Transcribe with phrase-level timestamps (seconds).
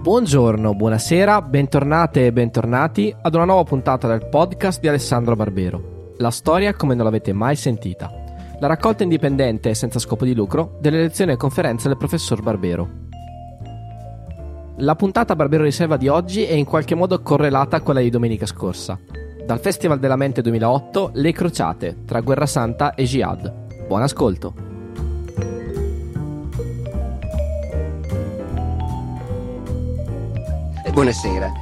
[0.00, 6.14] Buongiorno, buonasera, bentornate e bentornati ad una nuova puntata del podcast di Alessandro Barbero.
[6.16, 8.10] La storia come non l'avete mai sentita.
[8.60, 12.88] La raccolta indipendente e senza scopo di lucro delle lezioni e conferenze del professor Barbero.
[14.78, 18.46] La puntata Barbero Riserva di oggi è in qualche modo correlata a quella di domenica
[18.46, 18.98] scorsa.
[19.44, 23.86] Dal Festival della Mente 2008, Le Crociate, tra Guerra Santa e Jihad.
[23.86, 24.69] Buon ascolto!
[30.92, 31.52] Buonasera.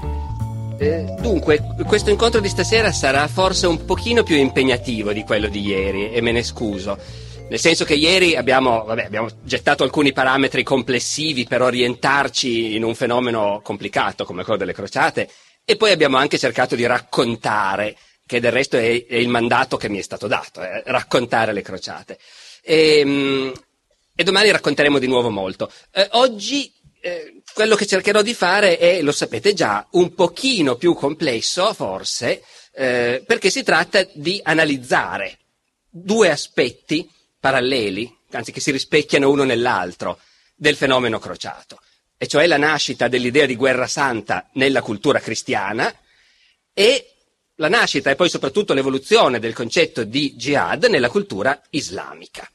[0.78, 5.60] Eh, dunque, questo incontro di stasera sarà forse un pochino più impegnativo di quello di
[5.60, 6.98] ieri e me ne scuso.
[7.48, 12.94] Nel senso che ieri abbiamo, vabbè, abbiamo gettato alcuni parametri complessivi per orientarci in un
[12.94, 15.30] fenomeno complicato come quello delle crociate
[15.64, 19.90] e poi abbiamo anche cercato di raccontare, che del resto è, è il mandato che
[19.90, 22.18] mi è stato dato, eh, raccontare le crociate.
[22.62, 23.52] E, ehm,
[24.14, 25.70] e domani racconteremo di nuovo molto.
[25.92, 30.94] Eh, oggi eh, quello che cercherò di fare è, lo sapete già, un pochino più
[30.94, 35.38] complesso, forse, eh, perché si tratta di analizzare
[35.90, 40.20] due aspetti paralleli, anzi che si rispecchiano uno nell'altro,
[40.54, 41.80] del fenomeno crociato,
[42.16, 45.92] e cioè la nascita dell'idea di guerra santa nella cultura cristiana
[46.72, 47.14] e
[47.56, 52.48] la nascita e poi soprattutto l'evoluzione del concetto di jihad nella cultura islamica.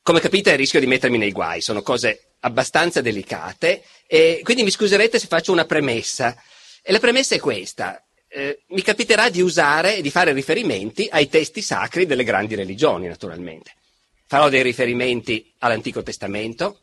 [0.00, 5.18] Come capite rischio di mettermi nei guai, sono cose abbastanza delicate e quindi mi scuserete
[5.18, 6.36] se faccio una premessa.
[6.82, 8.02] E la premessa è questa.
[8.28, 13.06] Eh, mi capiterà di usare e di fare riferimenti ai testi sacri delle grandi religioni,
[13.06, 13.74] naturalmente.
[14.26, 16.80] Farò dei riferimenti all'Antico Testamento,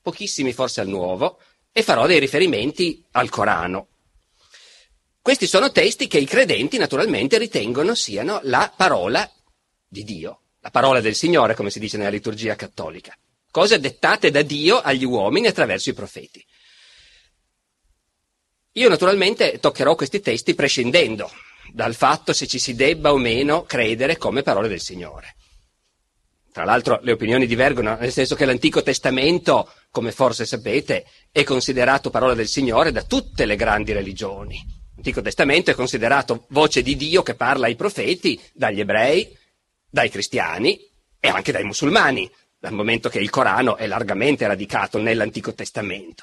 [0.00, 1.40] pochissimi forse al Nuovo,
[1.72, 3.88] e farò dei riferimenti al Corano.
[5.20, 9.30] Questi sono testi che i credenti naturalmente ritengono siano la parola
[9.86, 13.16] di Dio, la parola del Signore, come si dice nella liturgia cattolica
[13.52, 16.44] cose dettate da Dio agli uomini attraverso i profeti.
[18.72, 21.30] Io naturalmente toccherò questi testi prescindendo
[21.72, 25.36] dal fatto se ci si debba o meno credere come parole del Signore.
[26.50, 32.10] Tra l'altro le opinioni divergono, nel senso che l'Antico Testamento, come forse sapete, è considerato
[32.10, 34.58] parola del Signore da tutte le grandi religioni.
[34.94, 39.36] L'Antico Testamento è considerato voce di Dio che parla ai profeti, dagli ebrei,
[39.90, 40.78] dai cristiani
[41.20, 42.30] e anche dai musulmani
[42.62, 46.22] dal momento che il Corano è largamente radicato nell'Antico Testamento.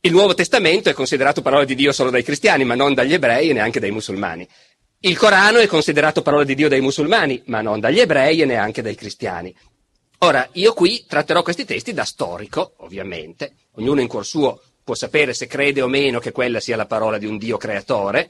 [0.00, 3.48] Il Nuovo Testamento è considerato parola di Dio solo dai cristiani, ma non dagli ebrei
[3.48, 4.46] e neanche dai musulmani.
[5.00, 8.82] Il Corano è considerato parola di Dio dai musulmani, ma non dagli ebrei e neanche
[8.82, 9.56] dai cristiani.
[10.18, 15.32] Ora, io qui tratterò questi testi da storico, ovviamente, ognuno in cuor suo può sapere
[15.32, 18.28] se crede o meno che quella sia la parola di un Dio creatore,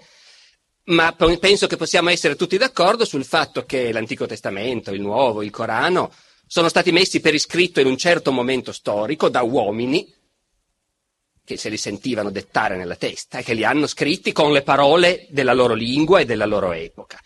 [0.84, 5.50] ma penso che possiamo essere tutti d'accordo sul fatto che l'Antico Testamento, il Nuovo, il
[5.50, 6.12] Corano
[6.48, 10.10] sono stati messi per iscritto in un certo momento storico da uomini
[11.44, 15.26] che se li sentivano dettare nella testa e che li hanno scritti con le parole
[15.30, 17.18] della loro lingua e della loro epoca.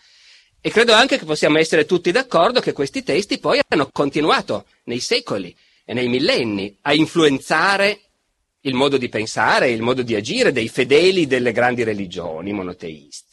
[0.61, 4.99] E credo anche che possiamo essere tutti d'accordo che questi testi poi hanno continuato nei
[4.99, 7.99] secoli e nei millenni a influenzare
[8.61, 13.32] il modo di pensare e il modo di agire dei fedeli delle grandi religioni monoteiste.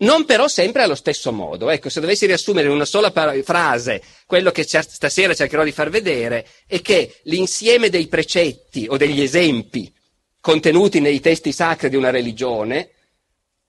[0.00, 1.70] Non però sempre allo stesso modo.
[1.70, 5.90] Ecco, se dovessi riassumere in una sola par- frase quello che stasera cercherò di far
[5.90, 9.92] vedere è che l'insieme dei precetti o degli esempi
[10.40, 12.90] contenuti nei testi sacri di una religione,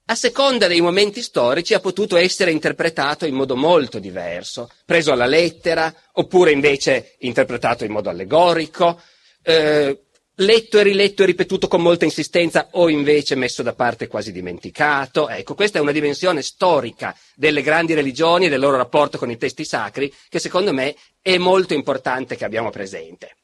[0.06, 5.26] a seconda dei momenti storici ha potuto essere interpretato in modo molto diverso, preso alla
[5.26, 9.02] lettera, oppure invece interpretato in modo allegorico,
[9.44, 10.06] eh,
[10.40, 15.28] letto e riletto e ripetuto con molta insistenza o invece messo da parte quasi dimenticato.
[15.30, 19.38] Ecco, questa è una dimensione storica delle grandi religioni e del loro rapporto con i
[19.38, 23.36] testi sacri che secondo me è molto importante che abbiamo presente.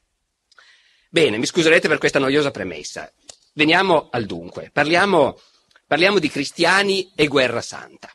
[1.09, 3.11] Bene, mi scuserete per questa noiosa premessa.
[3.53, 4.69] Veniamo al dunque.
[4.72, 5.39] Parliamo,
[5.88, 8.09] parliamo di cristiani e guerra santa.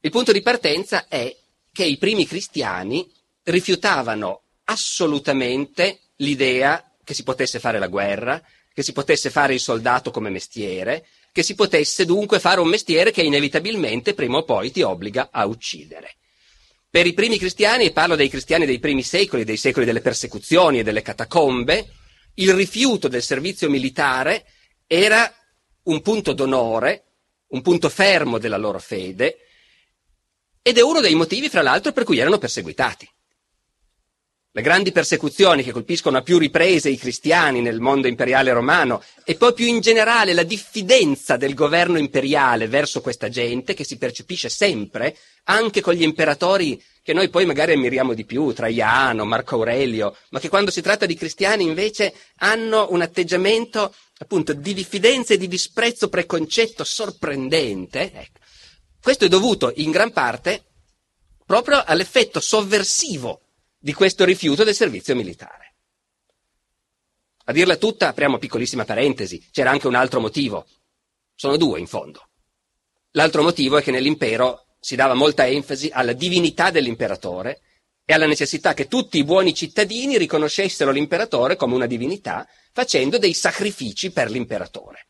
[0.00, 1.34] Il punto di partenza è
[1.72, 3.10] che i primi cristiani
[3.44, 10.10] rifiutavano assolutamente l'idea che si potesse fare la guerra, che si potesse fare il soldato
[10.10, 14.82] come mestiere, che si potesse dunque fare un mestiere che inevitabilmente prima o poi ti
[14.82, 16.16] obbliga a uccidere.
[16.88, 20.78] Per i primi cristiani, e parlo dei cristiani dei primi secoli, dei secoli delle persecuzioni
[20.78, 21.88] e delle catacombe,
[22.34, 24.44] il rifiuto del servizio militare
[24.86, 25.32] era
[25.84, 27.04] un punto d'onore,
[27.48, 29.38] un punto fermo della loro fede,
[30.62, 33.08] ed è uno dei motivi, fra l'altro, per cui erano perseguitati.
[34.56, 39.34] Le grandi persecuzioni che colpiscono a più riprese i cristiani nel mondo imperiale romano e
[39.34, 44.48] poi più in generale la diffidenza del governo imperiale verso questa gente che si percepisce
[44.48, 45.16] sempre
[45.46, 50.38] anche con gli imperatori che noi poi magari ammiriamo di più, Traiano, Marco Aurelio, ma
[50.38, 55.48] che quando si tratta di cristiani invece hanno un atteggiamento appunto di diffidenza e di
[55.48, 58.02] disprezzo preconcetto sorprendente.
[58.02, 58.38] Ecco.
[59.02, 60.62] Questo è dovuto in gran parte
[61.44, 63.40] proprio all'effetto sovversivo
[63.84, 65.74] di questo rifiuto del servizio militare.
[67.44, 70.66] A dirla tutta, apriamo piccolissima parentesi, c'era anche un altro motivo.
[71.34, 72.30] Sono due in fondo.
[73.10, 77.60] L'altro motivo è che nell'impero si dava molta enfasi alla divinità dell'imperatore
[78.06, 83.34] e alla necessità che tutti i buoni cittadini riconoscessero l'imperatore come una divinità facendo dei
[83.34, 85.08] sacrifici per l'imperatore.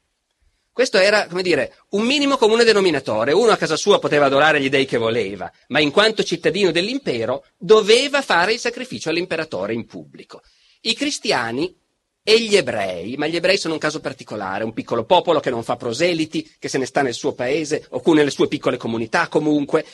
[0.74, 3.30] Questo era, come dire, un minimo comune denominatore.
[3.30, 7.44] Uno a casa sua poteva adorare gli dei che voleva, ma in quanto cittadino dell'impero
[7.56, 10.42] doveva fare il sacrificio all'imperatore in pubblico.
[10.80, 11.72] I cristiani
[12.24, 15.62] e gli ebrei, ma gli ebrei sono un caso particolare, un piccolo popolo che non
[15.62, 19.86] fa proseliti, che se ne sta nel suo paese o nelle sue piccole comunità comunque.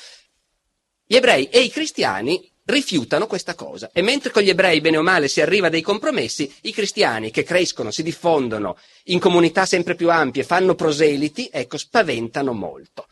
[1.05, 3.90] Gli ebrei e i cristiani rifiutano questa cosa.
[3.93, 7.31] E mentre con gli ebrei, bene o male, si arriva a dei compromessi, i cristiani
[7.31, 13.06] che crescono, si diffondono in comunità sempre più ampie, fanno proseliti, ecco, spaventano molto.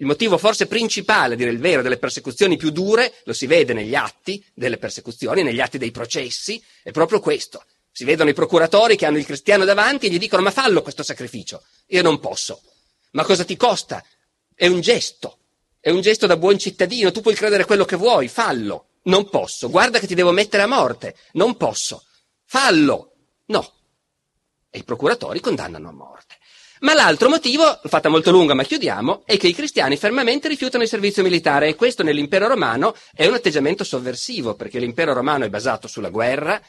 [0.00, 3.72] Il motivo forse principale, a dire il vero, delle persecuzioni più dure, lo si vede
[3.72, 7.64] negli atti delle persecuzioni, negli atti dei processi, è proprio questo.
[7.90, 11.02] Si vedono i procuratori che hanno il cristiano davanti e gli dicono ma fallo questo
[11.02, 11.64] sacrificio.
[11.88, 12.62] Io non posso.
[13.10, 14.04] Ma cosa ti costa?
[14.54, 15.38] È un gesto.
[15.80, 18.86] È un gesto da buon cittadino, tu puoi credere quello che vuoi, fallo.
[19.04, 19.70] Non posso.
[19.70, 21.16] Guarda che ti devo mettere a morte.
[21.32, 22.04] Non posso.
[22.44, 23.12] Fallo.
[23.46, 23.72] No.
[24.70, 26.36] E i procuratori condannano a morte.
[26.80, 30.88] Ma l'altro motivo, fatta molto lunga ma chiudiamo, è che i cristiani fermamente rifiutano il
[30.88, 35.88] servizio militare e questo nell'impero romano è un atteggiamento sovversivo perché l'impero romano è basato
[35.88, 36.60] sulla guerra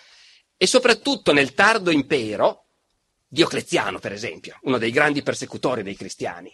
[0.57, 2.69] e soprattutto nel tardo impero,
[3.31, 6.51] Diocleziano per esempio, uno dei grandi persecutori dei cristiani,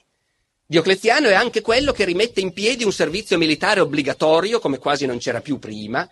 [0.67, 5.19] Diocleziano è anche quello che rimette in piedi un servizio militare obbligatorio, come quasi non
[5.19, 6.09] c'era più prima,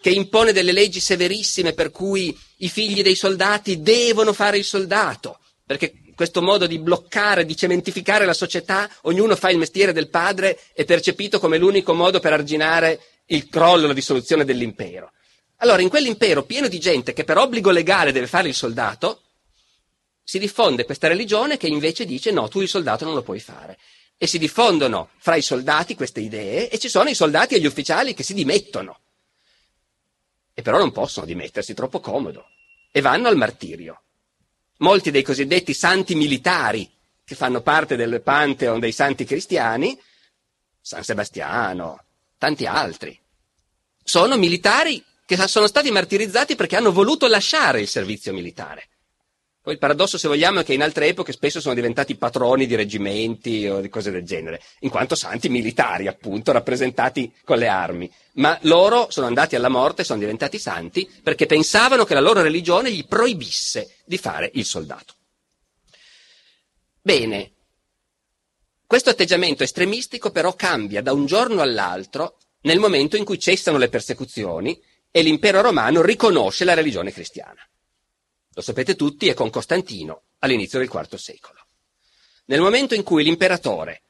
[0.00, 5.38] che impone delle leggi severissime per cui i figli dei soldati devono fare il soldato,
[5.66, 10.58] perché questo modo di bloccare, di cementificare la società, ognuno fa il mestiere del padre,
[10.72, 15.12] è percepito come l'unico modo per arginare il crollo, la dissoluzione dell'impero.
[15.58, 19.23] Allora, in quell'impero pieno di gente che per obbligo legale deve fare il soldato,
[20.24, 23.78] si diffonde questa religione che invece dice no, tu il soldato non lo puoi fare.
[24.16, 27.66] E si diffondono fra i soldati queste idee e ci sono i soldati e gli
[27.66, 29.00] ufficiali che si dimettono.
[30.54, 32.46] E però non possono dimettersi, troppo comodo.
[32.90, 34.02] E vanno al martirio.
[34.78, 36.90] Molti dei cosiddetti santi militari
[37.24, 39.98] che fanno parte del pantheon dei santi cristiani,
[40.80, 42.04] San Sebastiano,
[42.38, 43.18] tanti altri,
[44.02, 48.88] sono militari che sono stati martirizzati perché hanno voluto lasciare il servizio militare.
[49.64, 52.74] Poi il paradosso, se vogliamo, è che in altre epoche spesso sono diventati patroni di
[52.74, 58.12] reggimenti o di cose del genere, in quanto santi militari, appunto, rappresentati con le armi.
[58.32, 62.92] Ma loro sono andati alla morte, sono diventati santi, perché pensavano che la loro religione
[62.92, 65.14] gli proibisse di fare il soldato.
[67.00, 67.52] Bene,
[68.86, 73.88] questo atteggiamento estremistico però cambia da un giorno all'altro nel momento in cui cessano le
[73.88, 74.78] persecuzioni
[75.10, 77.66] e l'impero romano riconosce la religione cristiana
[78.54, 81.58] lo sapete tutti, è con Costantino all'inizio del IV secolo.
[82.46, 84.02] Nel momento in cui l'imperatore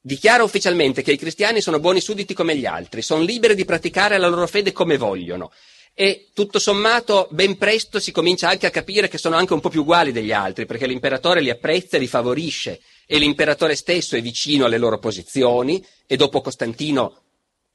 [0.00, 4.18] dichiara ufficialmente che i cristiani sono buoni sudditi come gli altri, sono liberi di praticare
[4.18, 5.52] la loro fede come vogliono
[5.94, 9.68] e tutto sommato ben presto si comincia anche a capire che sono anche un po'
[9.68, 14.22] più uguali degli altri perché l'imperatore li apprezza e li favorisce e l'imperatore stesso è
[14.22, 17.20] vicino alle loro posizioni e dopo Costantino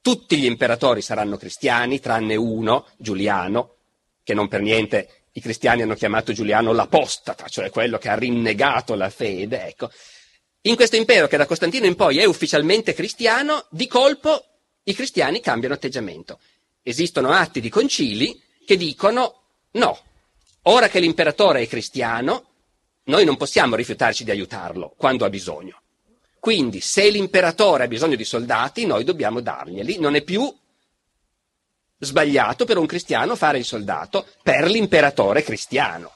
[0.02, 3.76] tutti gli imperatori saranno cristiani tranne uno, Giuliano,
[4.24, 8.96] che non per niente i cristiani hanno chiamato Giuliano l'apostata, cioè quello che ha rinnegato
[8.96, 9.92] la fede, ecco.
[10.62, 14.44] In questo impero che da Costantino in poi è ufficialmente cristiano, di colpo
[14.84, 16.40] i cristiani cambiano atteggiamento.
[16.82, 20.00] Esistono atti di concili che dicono no,
[20.64, 22.46] ora che l'imperatore è cristiano,
[23.04, 25.82] noi non possiamo rifiutarci di aiutarlo quando ha bisogno.
[26.40, 30.52] Quindi se l'imperatore ha bisogno di soldati, noi dobbiamo darglieli, non è più
[32.00, 36.14] sbagliato per un cristiano fare il soldato per l'imperatore cristiano.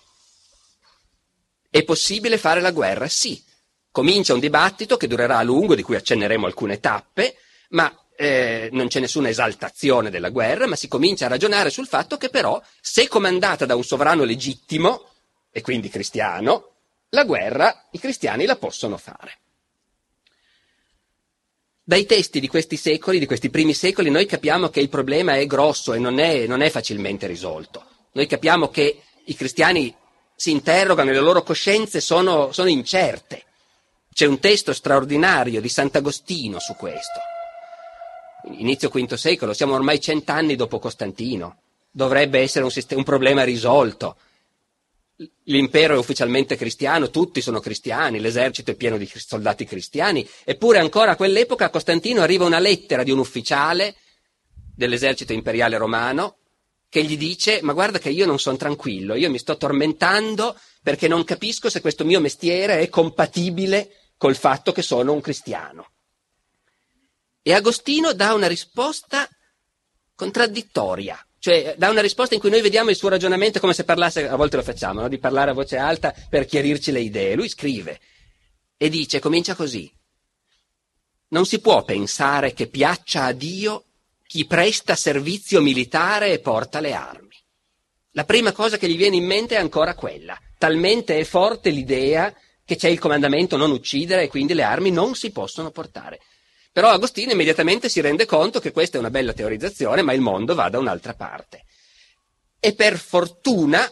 [1.70, 3.08] È possibile fare la guerra?
[3.08, 3.42] Sì.
[3.92, 7.36] Comincia un dibattito che durerà a lungo, di cui accenneremo alcune tappe,
[7.70, 12.18] ma eh, non c'è nessuna esaltazione della guerra, ma si comincia a ragionare sul fatto
[12.18, 15.10] che però, se comandata da un sovrano legittimo,
[15.52, 16.72] e quindi cristiano,
[17.10, 19.40] la guerra i cristiani la possono fare.
[21.92, 25.46] Dai testi di questi secoli, di questi primi secoli, noi capiamo che il problema è
[25.46, 27.84] grosso e non è, non è facilmente risolto.
[28.14, 29.94] Noi capiamo che i cristiani
[30.34, 33.44] si interrogano e le loro coscienze sono, sono incerte.
[34.14, 37.20] C'è un testo straordinario di Sant'Agostino su questo.
[38.60, 41.58] Inizio V secolo, siamo ormai cent'anni dopo Costantino.
[41.92, 44.16] Dovrebbe essere un, sistema, un problema risolto
[45.46, 51.12] l'impero è ufficialmente cristiano, tutti sono cristiani, l'esercito è pieno di soldati cristiani, eppure ancora
[51.12, 53.96] a quell'epoca a Costantino arriva una lettera di un ufficiale
[54.76, 56.38] dell'esercito imperiale romano
[56.90, 61.08] che gli dice ma guarda che io non sono tranquillo, io mi sto tormentando perché
[61.08, 65.92] non capisco se questo mio mestiere è compatibile col fatto che sono un cristiano.
[67.42, 69.28] E Agostino dà una risposta
[70.16, 71.18] contraddittoria.
[71.42, 74.36] Cioè dà una risposta in cui noi vediamo il suo ragionamento come se parlasse, a
[74.36, 75.08] volte lo facciamo, no?
[75.08, 77.34] di parlare a voce alta per chiarirci le idee.
[77.34, 78.00] Lui scrive
[78.78, 79.92] e dice, comincia così.
[81.30, 83.86] Non si può pensare che piaccia a Dio
[84.28, 87.36] chi presta servizio militare e porta le armi.
[88.12, 90.40] La prima cosa che gli viene in mente è ancora quella.
[90.60, 92.32] Talmente è forte l'idea
[92.64, 96.20] che c'è il comandamento non uccidere e quindi le armi non si possono portare.
[96.72, 100.56] Però Agostino immediatamente si rende conto che questa è una bella teorizzazione, ma il mondo
[100.56, 101.66] va da un'altra parte.
[102.60, 103.92] E per fortuna,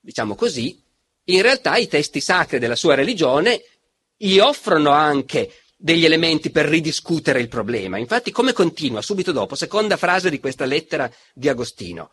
[0.00, 0.82] diciamo così,
[1.24, 3.62] in realtà i testi sacri della sua religione
[4.16, 7.96] gli offrono anche degli elementi per ridiscutere il problema.
[7.96, 12.10] Infatti, come continua subito dopo, seconda frase di questa lettera di Agostino.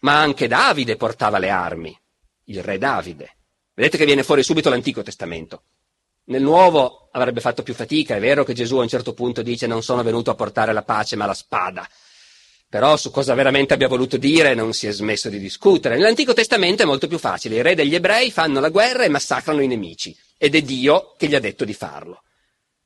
[0.00, 1.96] Ma anche Davide portava le armi,
[2.44, 3.36] il re Davide.
[3.74, 5.62] Vedete che viene fuori subito l'Antico Testamento.
[6.28, 9.66] Nel nuovo avrebbe fatto più fatica, è vero che Gesù a un certo punto dice
[9.66, 11.88] non sono venuto a portare la pace ma la spada.
[12.68, 15.96] Però su cosa veramente abbia voluto dire non si è smesso di discutere.
[15.96, 19.62] Nell'Antico Testamento è molto più facile, i re degli ebrei fanno la guerra e massacrano
[19.62, 22.22] i nemici, ed è Dio che gli ha detto di farlo.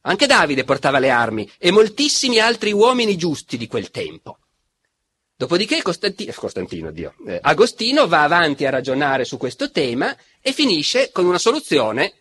[0.02, 4.38] Anche Davide portava le armi e moltissimi altri uomini giusti di quel tempo.
[5.34, 10.52] Dopodiché Costantino, eh, Costantino Dio, eh, Agostino va avanti a ragionare su questo tema e
[10.52, 12.14] finisce con una soluzione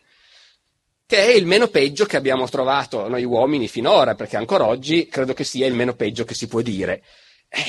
[1.12, 5.34] che è il meno peggio che abbiamo trovato noi uomini finora, perché ancora oggi credo
[5.34, 7.04] che sia il meno peggio che si può dire.
[7.50, 7.62] Eh,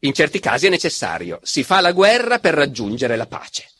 [0.00, 3.70] in certi casi è necessario, si fa la guerra per raggiungere la pace.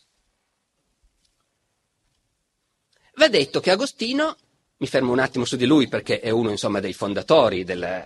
[3.16, 4.34] Va detto che Agostino,
[4.78, 8.02] mi fermo un attimo su di lui perché è uno insomma dei fondatori del,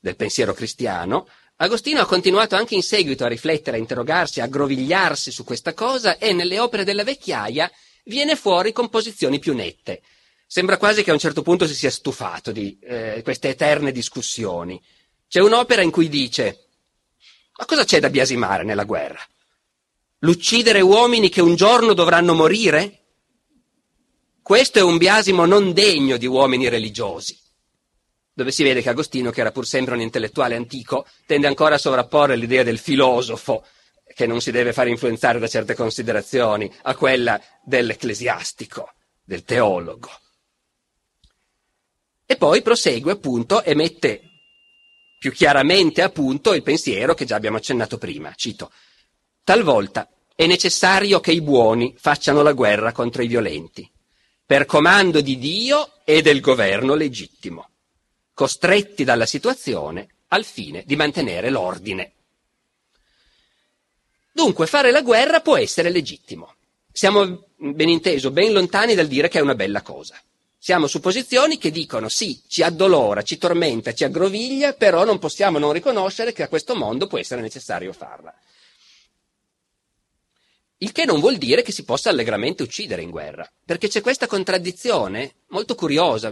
[0.00, 1.28] del pensiero cristiano,
[1.58, 6.18] Agostino ha continuato anche in seguito a riflettere, a interrogarsi, a aggrovigliarsi su questa cosa
[6.18, 7.70] e nelle opere della vecchiaia
[8.06, 10.02] viene fuori con posizioni più nette.
[10.46, 14.80] Sembra quasi che a un certo punto si sia stufato di eh, queste eterne discussioni.
[15.28, 16.68] C'è un'opera in cui dice,
[17.58, 19.20] ma cosa c'è da biasimare nella guerra?
[20.20, 23.00] L'uccidere uomini che un giorno dovranno morire?
[24.40, 27.36] Questo è un biasimo non degno di uomini religiosi.
[28.32, 31.78] Dove si vede che Agostino, che era pur sempre un intellettuale antico, tende ancora a
[31.78, 33.64] sovrapporre l'idea del filosofo
[34.16, 40.08] che non si deve fare influenzare da certe considerazioni, a quella dell'ecclesiastico, del teologo.
[42.24, 44.22] E poi prosegue appunto e mette
[45.18, 48.32] più chiaramente a punto il pensiero che già abbiamo accennato prima.
[48.34, 48.72] Cito,
[49.44, 53.86] talvolta è necessario che i buoni facciano la guerra contro i violenti,
[54.46, 57.68] per comando di Dio e del governo legittimo,
[58.32, 62.12] costretti dalla situazione al fine di mantenere l'ordine.
[64.36, 66.56] Dunque fare la guerra può essere legittimo.
[66.92, 70.20] Siamo, ben inteso, ben lontani dal dire che è una bella cosa.
[70.58, 75.58] Siamo su posizioni che dicono sì, ci addolora, ci tormenta, ci aggroviglia, però non possiamo
[75.58, 78.34] non riconoscere che a questo mondo può essere necessario farla.
[80.76, 84.26] Il che non vuol dire che si possa allegramente uccidere in guerra, perché c'è questa
[84.26, 86.30] contraddizione molto curiosa.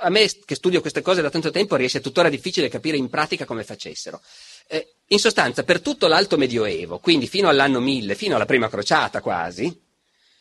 [0.00, 3.44] A me, che studio queste cose da tanto tempo, riesce tuttora difficile capire in pratica
[3.44, 4.22] come facessero.
[4.66, 9.20] Eh, in sostanza, per tutto l'alto medioevo, quindi fino all'anno 1000, fino alla prima crociata
[9.20, 9.82] quasi,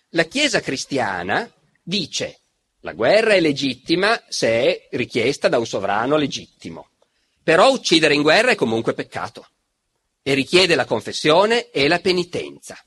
[0.09, 1.51] la Chiesa cristiana
[1.81, 2.39] dice
[2.81, 6.89] la guerra è legittima se è richiesta da un sovrano legittimo,
[7.41, 9.47] però uccidere in guerra è comunque peccato
[10.21, 12.77] e richiede la confessione e la penitenza.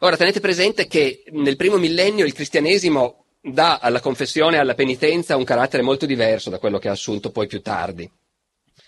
[0.00, 5.36] Ora tenete presente che nel primo millennio il cristianesimo dà alla confessione e alla penitenza
[5.36, 8.10] un carattere molto diverso da quello che ha assunto poi più tardi.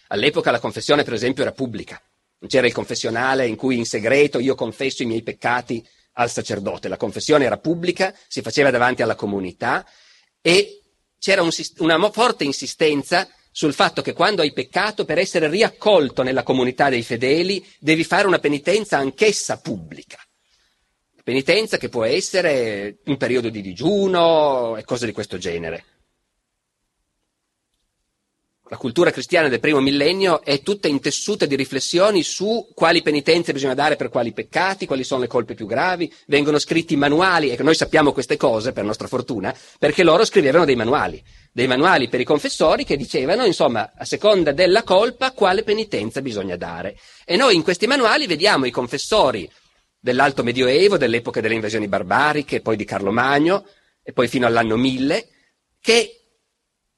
[0.09, 2.01] All'epoca la confessione, per esempio, era pubblica.
[2.41, 6.89] Non c'era il confessionale in cui in segreto io confesso i miei peccati al sacerdote.
[6.89, 9.87] La confessione era pubblica, si faceva davanti alla comunità
[10.41, 10.83] e
[11.19, 16.45] c'era un, una forte insistenza sul fatto che quando hai peccato, per essere riaccolto nella
[16.45, 20.19] comunità dei fedeli, devi fare una penitenza anch'essa pubblica.
[21.25, 25.98] Penitenza che può essere un periodo di digiuno e cose di questo genere.
[28.71, 33.73] La cultura cristiana del primo millennio è tutta intessuta di riflessioni su quali penitenze bisogna
[33.73, 37.75] dare per quali peccati, quali sono le colpe più gravi, vengono scritti manuali, e noi
[37.75, 42.25] sappiamo queste cose per nostra fortuna, perché loro scrivevano dei manuali, dei manuali per i
[42.25, 46.99] confessori che dicevano, insomma, a seconda della colpa, quale penitenza bisogna dare.
[47.25, 49.51] E noi in questi manuali vediamo i confessori
[49.99, 53.67] dell'Alto Medioevo, dell'epoca delle invasioni barbariche, poi di Carlo Magno,
[54.03, 55.27] e poi fino all'anno 1000,
[55.81, 56.19] che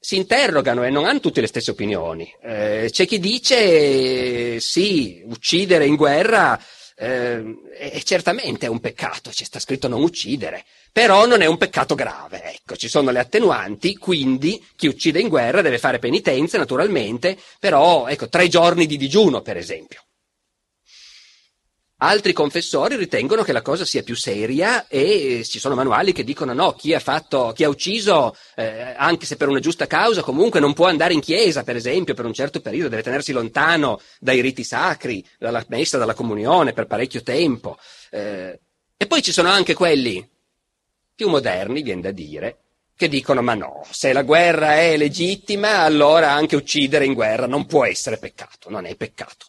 [0.00, 2.32] si interrogano e non hanno tutte le stesse opinioni.
[2.42, 6.58] Eh, c'è chi dice sì, uccidere in guerra
[6.96, 7.42] eh,
[7.78, 11.94] è, certamente è un peccato, ci sta scritto non uccidere, però non è un peccato
[11.94, 12.42] grave.
[12.44, 18.06] Ecco, ci sono le attenuanti, quindi chi uccide in guerra deve fare penitenza naturalmente, però
[18.06, 20.02] ecco, tre giorni di digiuno per esempio.
[22.02, 26.54] Altri confessori ritengono che la cosa sia più seria e ci sono manuali che dicono
[26.54, 30.60] no, chi ha, fatto, chi ha ucciso, eh, anche se per una giusta causa, comunque
[30.60, 34.40] non può andare in chiesa, per esempio, per un certo periodo, deve tenersi lontano dai
[34.40, 37.76] riti sacri, dalla messa, dalla comunione per parecchio tempo.
[38.10, 38.58] Eh,
[38.96, 40.26] e poi ci sono anche quelli
[41.14, 42.60] più moderni, viene da dire,
[42.96, 47.66] che dicono ma no, se la guerra è legittima, allora anche uccidere in guerra non
[47.66, 49.48] può essere peccato, non è peccato.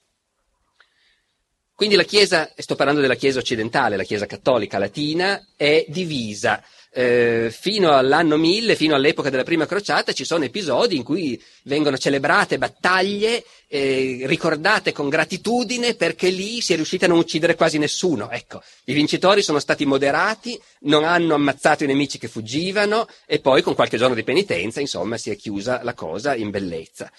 [1.82, 6.64] Quindi la Chiesa, sto parlando della Chiesa occidentale, la Chiesa cattolica latina, è divisa.
[6.94, 11.98] Eh, fino all'anno 1000, fino all'epoca della prima crociata, ci sono episodi in cui vengono
[11.98, 17.80] celebrate battaglie eh, ricordate con gratitudine perché lì si è riusciti a non uccidere quasi
[17.80, 18.30] nessuno.
[18.30, 23.64] Ecco, i vincitori sono stati moderati, non hanno ammazzato i nemici che fuggivano e poi
[23.64, 27.12] con qualche giorno di penitenza, insomma, si è chiusa la cosa in bellezza.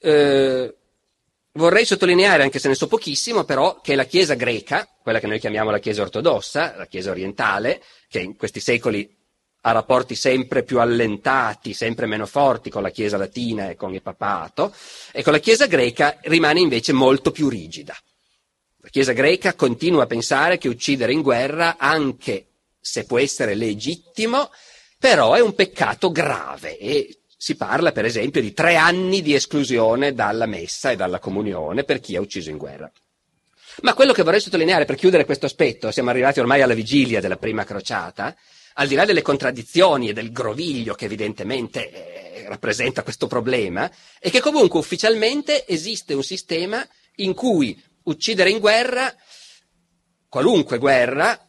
[0.00, 0.74] Eh,
[1.52, 5.40] Vorrei sottolineare, anche se ne so pochissimo, però, che la Chiesa greca, quella che noi
[5.40, 9.18] chiamiamo la Chiesa ortodossa, la Chiesa orientale, che in questi secoli
[9.62, 14.00] ha rapporti sempre più allentati, sempre meno forti con la Chiesa latina e con il
[14.00, 14.72] papato,
[15.10, 17.96] e con la Chiesa greca rimane invece molto più rigida.
[18.82, 22.46] La Chiesa greca continua a pensare che uccidere in guerra, anche
[22.80, 24.50] se può essere legittimo,
[24.98, 30.12] però è un peccato grave e si parla, per esempio, di tre anni di esclusione
[30.12, 32.92] dalla messa e dalla comunione per chi ha ucciso in guerra.
[33.80, 37.38] Ma quello che vorrei sottolineare per chiudere questo aspetto, siamo arrivati ormai alla vigilia della
[37.38, 38.36] prima crociata,
[38.74, 44.28] al di là delle contraddizioni e del groviglio che evidentemente eh, rappresenta questo problema, è
[44.28, 49.14] che comunque ufficialmente esiste un sistema in cui uccidere in guerra,
[50.28, 51.42] qualunque guerra,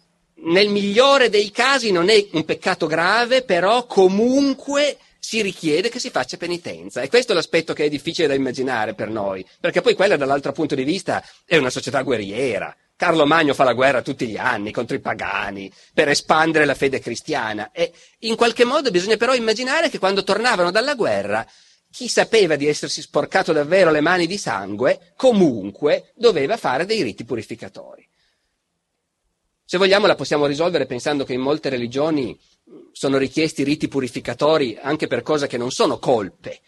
[0.46, 4.98] nel migliore dei casi non è un peccato grave, però comunque
[5.32, 7.00] si richiede che si faccia penitenza.
[7.00, 10.52] E questo è l'aspetto che è difficile da immaginare per noi, perché poi quella dall'altro
[10.52, 12.76] punto di vista è una società guerriera.
[12.98, 17.00] Carlo Magno fa la guerra tutti gli anni contro i pagani per espandere la fede
[17.00, 21.48] cristiana e in qualche modo bisogna però immaginare che quando tornavano dalla guerra
[21.90, 27.24] chi sapeva di essersi sporcato davvero le mani di sangue comunque doveva fare dei riti
[27.24, 28.06] purificatori.
[29.64, 32.38] Se vogliamo la possiamo risolvere pensando che in molte religioni
[32.92, 36.60] sono richiesti riti purificatori anche per cose che non sono colpe,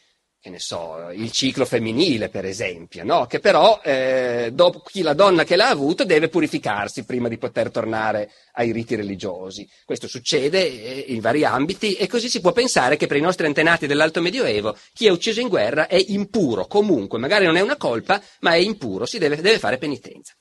[0.43, 3.27] che ne so, il ciclo femminile per esempio, no?
[3.27, 8.29] che però eh, dopo, la donna che l'ha avuto deve purificarsi prima di poter tornare
[8.55, 9.65] ai riti religiosi.
[9.85, 13.45] Questo succede eh, in vari ambiti e così si può pensare che per i nostri
[13.45, 17.77] antenati dell'Alto Medioevo chi è ucciso in guerra è impuro comunque, magari non è una
[17.77, 20.33] colpa, ma è impuro, si deve, deve fare penitenza.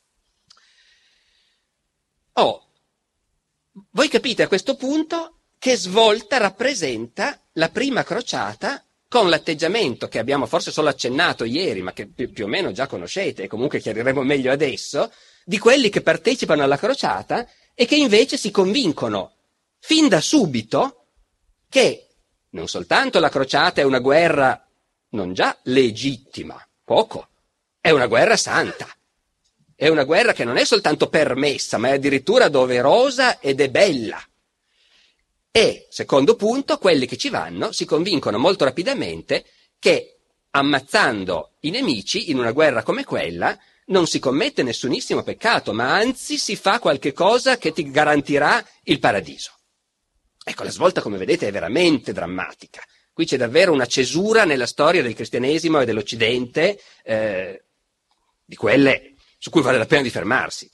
[2.33, 2.71] Oh,
[3.93, 10.47] voi capite a questo punto che svolta rappresenta la prima crociata con l'atteggiamento che abbiamo
[10.47, 14.23] forse solo accennato ieri, ma che più, più o meno già conoscete e comunque chiariremo
[14.23, 15.13] meglio adesso,
[15.45, 17.47] di quelli che partecipano alla crociata
[17.77, 19.35] e che invece si convincono
[19.79, 21.07] fin da subito
[21.69, 22.09] che
[22.51, 24.69] non soltanto la crociata è una guerra
[25.11, 27.29] non già legittima, poco,
[27.81, 28.89] è una guerra santa.
[29.77, 34.21] È una guerra che non è soltanto permessa, ma è addirittura doverosa ed è bella.
[35.55, 39.45] E, secondo punto, quelli che ci vanno si convincono molto rapidamente
[39.79, 40.17] che
[40.51, 46.39] ammazzando i nemici in una guerra come quella non si commette nessunissimo peccato, ma anzi
[46.39, 49.53] si fa qualche cosa che ti garantirà il paradiso.
[50.43, 52.83] Ecco, la svolta, come vedete, è veramente drammatica.
[53.13, 57.65] Qui c'è davvero una cesura nella storia del cristianesimo e dell'Occidente, eh,
[58.43, 60.71] di quelle su cui vale la pena di fermarsi.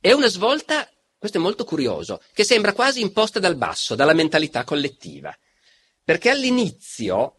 [0.00, 0.88] È una svolta
[1.26, 5.36] questo è molto curioso, che sembra quasi imposta dal basso, dalla mentalità collettiva.
[6.04, 7.34] Perché all'inizio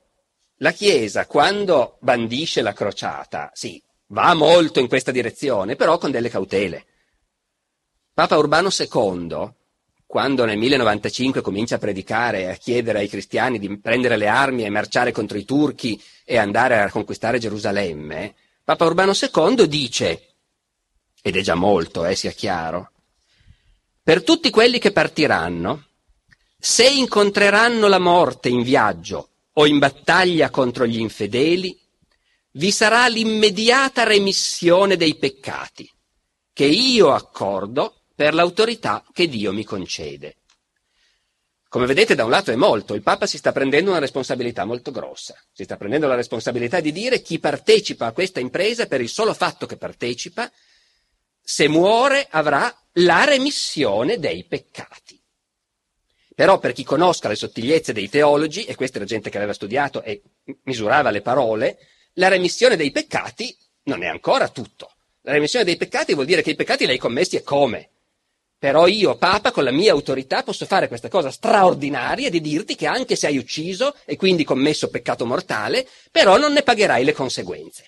[0.58, 6.30] la Chiesa, quando bandisce la crociata, sì, va molto in questa direzione, però con delle
[6.30, 6.86] cautele.
[8.14, 9.56] Papa Urbano II
[10.08, 14.64] quando nel 1095 comincia a predicare e a chiedere ai cristiani di prendere le armi
[14.64, 20.28] e marciare contro i turchi e andare a conquistare Gerusalemme, Papa Urbano II dice,
[21.22, 22.92] ed è già molto, eh, sia chiaro,
[24.08, 25.88] per tutti quelli che partiranno,
[26.58, 31.78] se incontreranno la morte in viaggio o in battaglia contro gli infedeli,
[32.52, 35.92] vi sarà l'immediata remissione dei peccati,
[36.54, 40.38] che io accordo per l'autorità che Dio mi concede.
[41.68, 44.92] Come vedete da un lato è molto, il Papa si sta prendendo una responsabilità molto
[44.92, 49.10] grossa, si sta prendendo la responsabilità di dire chi partecipa a questa impresa per il
[49.10, 50.50] solo fatto che partecipa,
[51.50, 55.18] se muore avrà la remissione dei peccati.
[56.36, 60.04] Però per chi conosca le sottigliezze dei teologi, e questa era gente che aveva studiato
[60.04, 60.24] e
[60.64, 61.78] misurava le parole,
[62.16, 64.92] la remissione dei peccati non è ancora tutto.
[65.22, 67.92] La remissione dei peccati vuol dire che i peccati li hai commessi e come?
[68.60, 72.88] Però io, Papa, con la mia autorità posso fare questa cosa straordinaria di dirti che
[72.88, 77.86] anche se hai ucciso e quindi commesso peccato mortale, però non ne pagherai le conseguenze.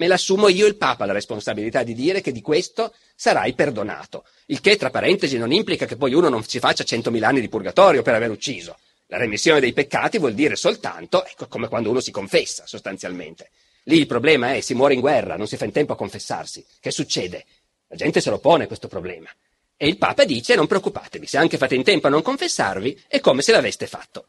[0.00, 4.24] Me l'assumo io il Papa la responsabilità di dire che di questo sarai perdonato.
[4.46, 7.50] Il che, tra parentesi, non implica che poi uno non ci faccia centomila anni di
[7.50, 8.78] purgatorio per aver ucciso.
[9.08, 13.50] La remissione dei peccati vuol dire soltanto, ecco, come quando uno si confessa, sostanzialmente.
[13.82, 16.64] Lì il problema è, si muore in guerra, non si fa in tempo a confessarsi.
[16.80, 17.44] Che succede?
[17.88, 19.28] La gente se lo pone questo problema.
[19.76, 23.20] E il Papa dice non preoccupatevi, se anche fate in tempo a non confessarvi, è
[23.20, 24.28] come se l'aveste fatto.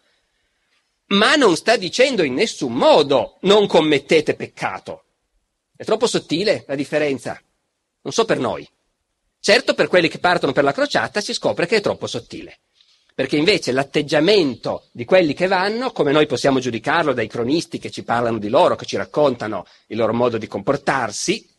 [1.12, 5.03] Ma non sta dicendo in nessun modo non commettete peccato.
[5.82, 7.41] È troppo sottile la differenza.
[8.04, 8.70] Non so per noi.
[9.39, 12.60] Certo per quelli che partono per la crociata si scopre che è troppo sottile.
[13.15, 18.04] Perché invece l'atteggiamento di quelli che vanno, come noi possiamo giudicarlo dai cronisti che ci
[18.04, 21.50] parlano di loro, che ci raccontano il loro modo di comportarsi,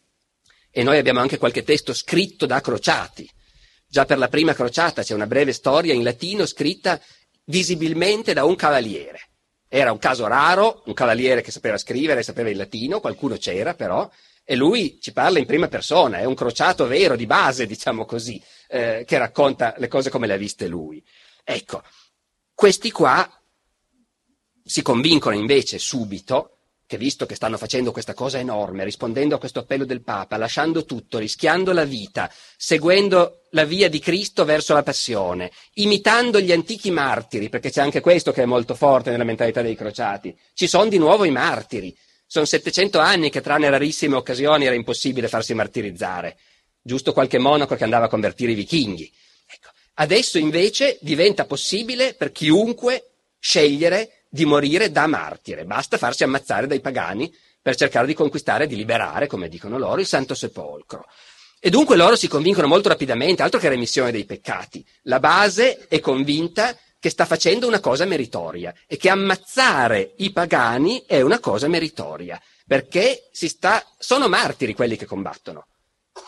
[0.70, 3.28] e noi abbiamo anche qualche testo scritto da crociati,
[3.88, 7.00] Già per la prima crociata c'è una breve storia in latino scritta
[7.46, 9.31] visibilmente da un cavaliere.
[9.74, 14.06] Era un caso raro, un cavaliere che sapeva scrivere, sapeva il latino, qualcuno c'era però,
[14.44, 18.38] e lui ci parla in prima persona, è un crociato vero, di base, diciamo così,
[18.68, 21.02] eh, che racconta le cose come le ha viste lui.
[21.42, 21.82] Ecco,
[22.52, 23.26] questi qua
[24.62, 26.58] si convincono invece subito
[26.92, 30.84] che visto che stanno facendo questa cosa enorme, rispondendo a questo appello del Papa, lasciando
[30.84, 36.90] tutto, rischiando la vita, seguendo la via di Cristo verso la passione, imitando gli antichi
[36.90, 40.90] martiri, perché c'è anche questo che è molto forte nella mentalità dei crociati, ci sono
[40.90, 41.96] di nuovo i martiri.
[42.26, 46.36] Sono 700 anni che tranne rarissime occasioni era impossibile farsi martirizzare.
[46.82, 49.10] Giusto qualche monaco che andava a convertire i vichinghi.
[49.46, 49.70] Ecco.
[49.94, 56.80] Adesso invece diventa possibile per chiunque scegliere di morire da martire, basta farsi ammazzare dai
[56.80, 61.04] pagani per cercare di conquistare di liberare, come dicono loro, il Santo Sepolcro.
[61.60, 64.82] E dunque loro si convincono molto rapidamente, altro che remissione dei peccati.
[65.02, 71.04] La base è convinta che sta facendo una cosa meritoria e che ammazzare i pagani
[71.06, 75.66] è una cosa meritoria, perché sta, sono martiri quelli che combattono.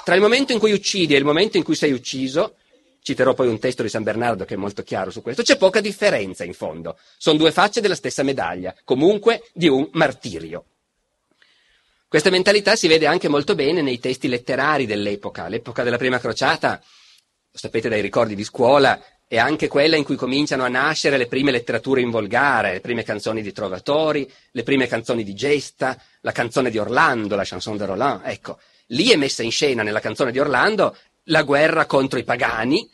[0.05, 2.57] Tra il momento in cui uccidi e il momento in cui sei ucciso,
[3.05, 5.83] citerò poi un testo di San Bernardo che è molto chiaro su questo, c'è poca
[5.83, 10.65] differenza in fondo, sono due facce della stessa medaglia, comunque di un martirio.
[12.09, 16.81] Questa mentalità si vede anche molto bene nei testi letterari dell'epoca, l'epoca della prima crociata,
[16.81, 21.27] lo sapete dai ricordi di scuola, è anche quella in cui cominciano a nascere le
[21.27, 26.33] prime letterature in volgare, le prime canzoni di trovatori, le prime canzoni di gesta, la
[26.33, 28.59] canzone di Orlando, la chanson de Roland, ecco.
[28.89, 32.89] Lì è messa in scena nella canzone di Orlando la guerra contro i pagani,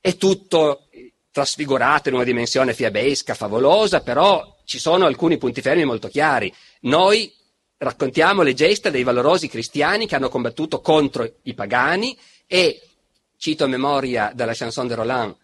[0.00, 0.88] è tutto
[1.30, 6.52] trasfigurato in una dimensione fiabesca, favolosa, però ci sono alcuni punti fermi molto chiari.
[6.82, 7.32] Noi
[7.78, 12.82] raccontiamo le gesta dei valorosi cristiani che hanno combattuto contro i pagani e,
[13.36, 15.36] cito a memoria dalla chanson de Roland,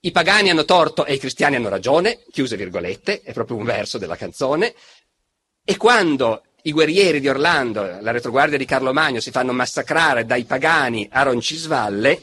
[0.00, 3.98] i pagani hanno torto e i cristiani hanno ragione, chiuse virgolette, è proprio un verso
[3.98, 4.74] della canzone,
[5.64, 10.44] e quando i guerrieri di Orlando, la retroguardia di Carlo Magno, si fanno massacrare dai
[10.44, 12.22] pagani a Roncisvalle,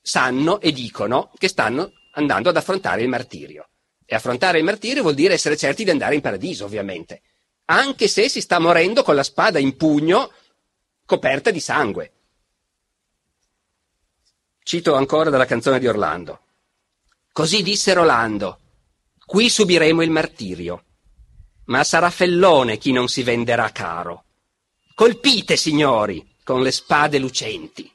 [0.00, 3.68] sanno e dicono che stanno andando ad affrontare il martirio.
[4.04, 7.22] E affrontare il martirio vuol dire essere certi di andare in paradiso, ovviamente,
[7.64, 10.30] anche se si sta morendo con la spada in pugno
[11.04, 12.12] coperta di sangue.
[14.62, 16.40] Cito ancora dalla canzone di Orlando.
[17.32, 18.60] Così disse Rolando,
[19.24, 20.84] qui subiremo il martirio
[21.66, 24.24] ma sarà fellone chi non si venderà caro.
[24.94, 27.90] Colpite, signori, con le spade lucenti.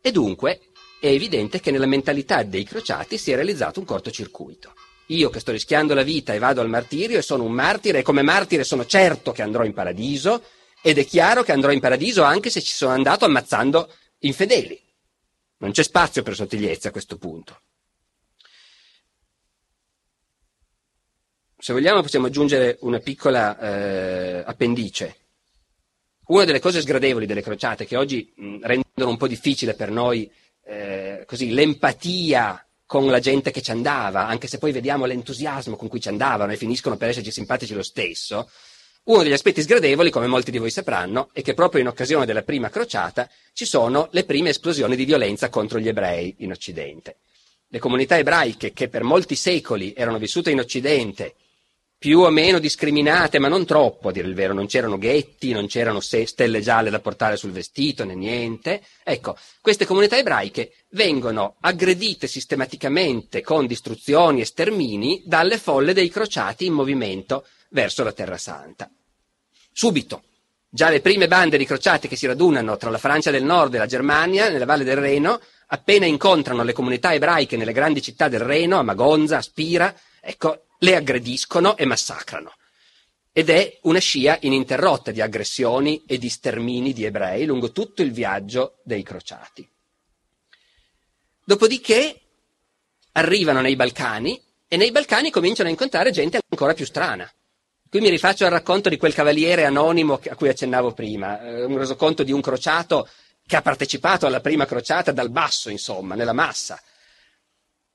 [0.00, 0.60] E dunque
[1.00, 4.72] è evidente che nella mentalità dei crociati si è realizzato un cortocircuito.
[5.08, 8.02] Io che sto rischiando la vita e vado al martirio e sono un martire e
[8.02, 10.42] come martire sono certo che andrò in paradiso
[10.82, 14.80] ed è chiaro che andrò in paradiso anche se ci sono andato ammazzando infedeli.
[15.58, 17.60] Non c'è spazio per sottigliezze a questo punto.
[21.64, 25.16] Se vogliamo possiamo aggiungere una piccola eh, appendice.
[26.26, 30.30] Una delle cose sgradevoli delle crociate che oggi mh, rendono un po' difficile per noi
[30.66, 35.88] eh, così, l'empatia con la gente che ci andava, anche se poi vediamo l'entusiasmo con
[35.88, 38.50] cui ci andavano e finiscono per esserci simpatici lo stesso,
[39.04, 42.42] uno degli aspetti sgradevoli, come molti di voi sapranno, è che proprio in occasione della
[42.42, 47.20] prima crociata ci sono le prime esplosioni di violenza contro gli ebrei in Occidente.
[47.68, 51.36] Le comunità ebraiche che per molti secoli erano vissute in Occidente
[51.98, 55.66] più o meno discriminate, ma non troppo, a dire il vero, non c'erano ghetti, non
[55.66, 58.82] c'erano stelle gialle da portare sul vestito, né niente.
[59.02, 66.66] Ecco, queste comunità ebraiche vengono aggredite sistematicamente con distruzioni e stermini dalle folle dei crociati
[66.66, 68.90] in movimento verso la Terra Santa.
[69.72, 70.24] Subito,
[70.68, 73.78] già le prime bande di crociati che si radunano tra la Francia del Nord e
[73.78, 78.40] la Germania, nella Valle del Reno, appena incontrano le comunità ebraiche nelle grandi città del
[78.40, 82.54] Reno, a Magonza, a Spira, ecco, le aggrediscono e massacrano.
[83.32, 88.12] Ed è una scia ininterrotta di aggressioni e di stermini di ebrei lungo tutto il
[88.12, 89.68] viaggio dei crociati.
[91.44, 92.20] Dopodiché
[93.12, 97.30] arrivano nei Balcani e nei Balcani cominciano a incontrare gente ancora più strana.
[97.88, 101.78] Qui mi rifaccio al racconto di quel cavaliere anonimo a cui accennavo prima, eh, un
[101.78, 103.08] resoconto di un crociato
[103.46, 106.80] che ha partecipato alla prima crociata dal basso, insomma, nella massa.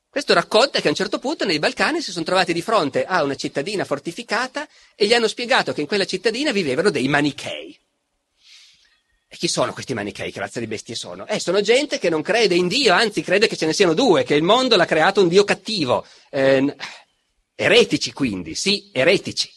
[0.10, 3.22] Questo racconta che a un certo punto nei Balcani si sono trovati di fronte a
[3.22, 7.78] una cittadina fortificata e gli hanno spiegato che in quella cittadina vivevano dei manichei.
[9.28, 10.32] E chi sono questi manichei?
[10.32, 11.28] Che razza di bestie sono?
[11.28, 14.24] Eh, sono gente che non crede in Dio, anzi crede che ce ne siano due,
[14.24, 16.04] che il mondo l'ha creato un Dio cattivo.
[16.32, 16.76] Eh,
[17.54, 19.48] eretici quindi, sì, eretici.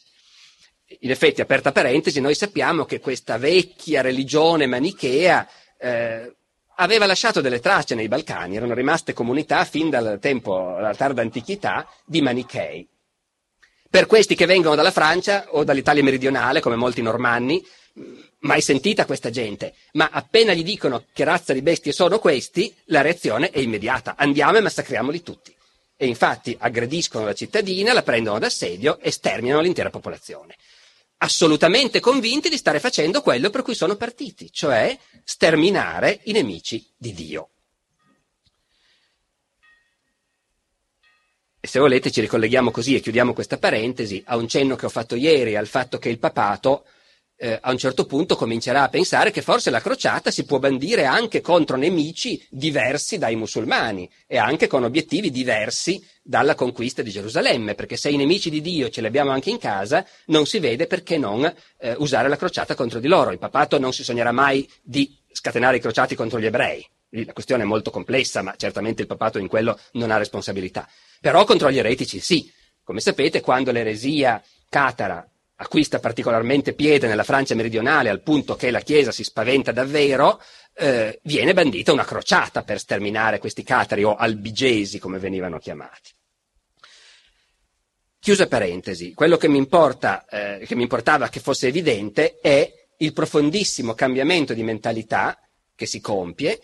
[1.01, 6.37] In effetti, aperta parentesi, noi sappiamo che questa vecchia religione manichea eh,
[6.83, 11.89] aveva lasciato delle tracce nei Balcani, erano rimaste comunità fin dal tempo, dalla tarda antichità,
[12.05, 12.87] di manichei.
[13.89, 17.65] Per questi che vengono dalla Francia o dall'Italia meridionale, come molti normanni,
[18.41, 23.01] mai sentita questa gente, ma appena gli dicono che razza di bestie sono questi, la
[23.03, 25.55] reazione è immediata, andiamo e massacriamoli tutti.
[25.97, 30.57] E infatti aggrediscono la cittadina, la prendono d'assedio e sterminano l'intera popolazione
[31.23, 37.13] assolutamente convinti di stare facendo quello per cui sono partiti, cioè sterminare i nemici di
[37.13, 37.49] Dio.
[41.61, 44.89] E se volete ci ricolleghiamo così e chiudiamo questa parentesi a un cenno che ho
[44.89, 46.85] fatto ieri al fatto che il papato
[47.43, 51.07] eh, a un certo punto comincerà a pensare che forse la crociata si può bandire
[51.07, 57.75] anche contro nemici diversi dai musulmani e anche con obiettivi diversi dalla conquista di Gerusalemme,
[57.75, 60.87] perché se i nemici di Dio ce li abbiamo anche in casa, non si vede
[60.87, 61.45] perché non
[61.81, 63.33] eh, usare la crociata contro di loro.
[63.33, 66.87] Il papato non si sognerà mai di scatenare i crociati contro gli ebrei.
[67.09, 70.89] La questione è molto complessa, ma certamente il papato in quello non ha responsabilità.
[71.21, 72.49] Però contro gli eretici sì.
[72.85, 75.27] Come sapete, quando l'eresia catara
[75.57, 80.41] acquista particolarmente piede nella Francia meridionale al punto che la Chiesa si spaventa davvero,
[80.75, 86.11] eh, viene bandita una crociata per sterminare questi catari o albigesi come venivano chiamati.
[88.19, 93.13] Chiusa parentesi, quello che mi, importa, eh, che mi importava che fosse evidente è il
[93.13, 95.39] profondissimo cambiamento di mentalità
[95.75, 96.61] che si compie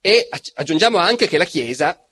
[0.00, 2.04] e aggiungiamo anche che la Chiesa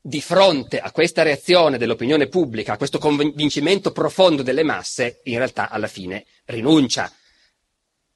[0.00, 5.68] di fronte a questa reazione dell'opinione pubblica, a questo convincimento profondo delle masse, in realtà
[5.68, 7.12] alla fine rinuncia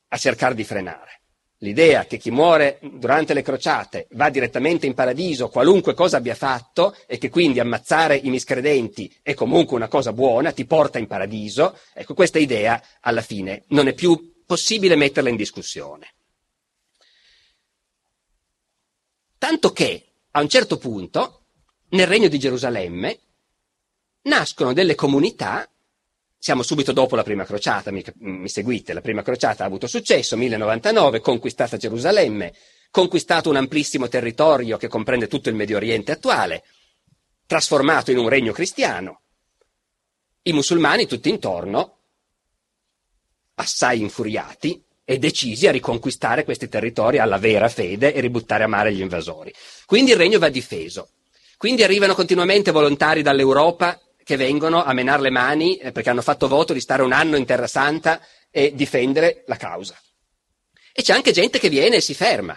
[0.09, 1.21] a cercare di frenare.
[1.59, 6.97] L'idea che chi muore durante le crociate va direttamente in paradiso, qualunque cosa abbia fatto,
[7.07, 11.79] e che quindi ammazzare i miscredenti è comunque una cosa buona, ti porta in paradiso,
[11.95, 16.13] ecco, questa idea alla fine non è più possibile metterla in discussione.
[19.39, 21.44] Tanto che a un certo punto
[21.95, 23.19] nel regno di Gerusalemme
[24.23, 25.69] nascono delle comunità,
[26.37, 30.37] siamo subito dopo la prima crociata, mi, mi, seguite, la prima crociata ha avuto successo,
[30.37, 32.53] 1099, conquistata Gerusalemme,
[32.91, 36.65] conquistato un amplissimo territorio che comprende tutto il Medio Oriente attuale,
[37.47, 39.21] trasformato in un regno cristiano.
[40.43, 41.99] I musulmani tutti intorno,
[43.55, 48.93] assai infuriati e decisi a riconquistare questi territori alla vera fede e ributtare a mare
[48.93, 49.55] gli invasori.
[49.87, 51.11] Quindi il regno va difeso.
[51.65, 56.47] Quindi arrivano continuamente volontari dall'Europa che vengono a menare le mani eh, perché hanno fatto
[56.47, 59.99] voto di stare un anno in Terra Santa e difendere la causa.
[60.93, 62.55] E c'è anche gente che viene e si ferma.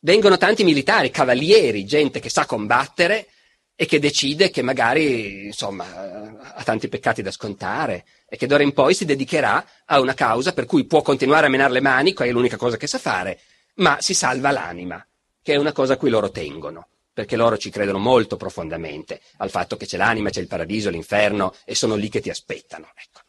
[0.00, 3.28] Vengono tanti militari, cavalieri, gente che sa combattere
[3.74, 8.74] e che decide che magari, insomma, ha tanti peccati da scontare e che d'ora in
[8.74, 12.26] poi si dedicherà a una causa per cui può continuare a menare le mani, che
[12.26, 13.40] è l'unica cosa che sa fare,
[13.76, 15.02] ma si salva l'anima
[15.42, 19.50] che è una cosa a cui loro tengono, perché loro ci credono molto profondamente al
[19.50, 22.88] fatto che c'è l'anima, c'è il paradiso, l'inferno e sono lì che ti aspettano.
[22.94, 23.20] Ecco.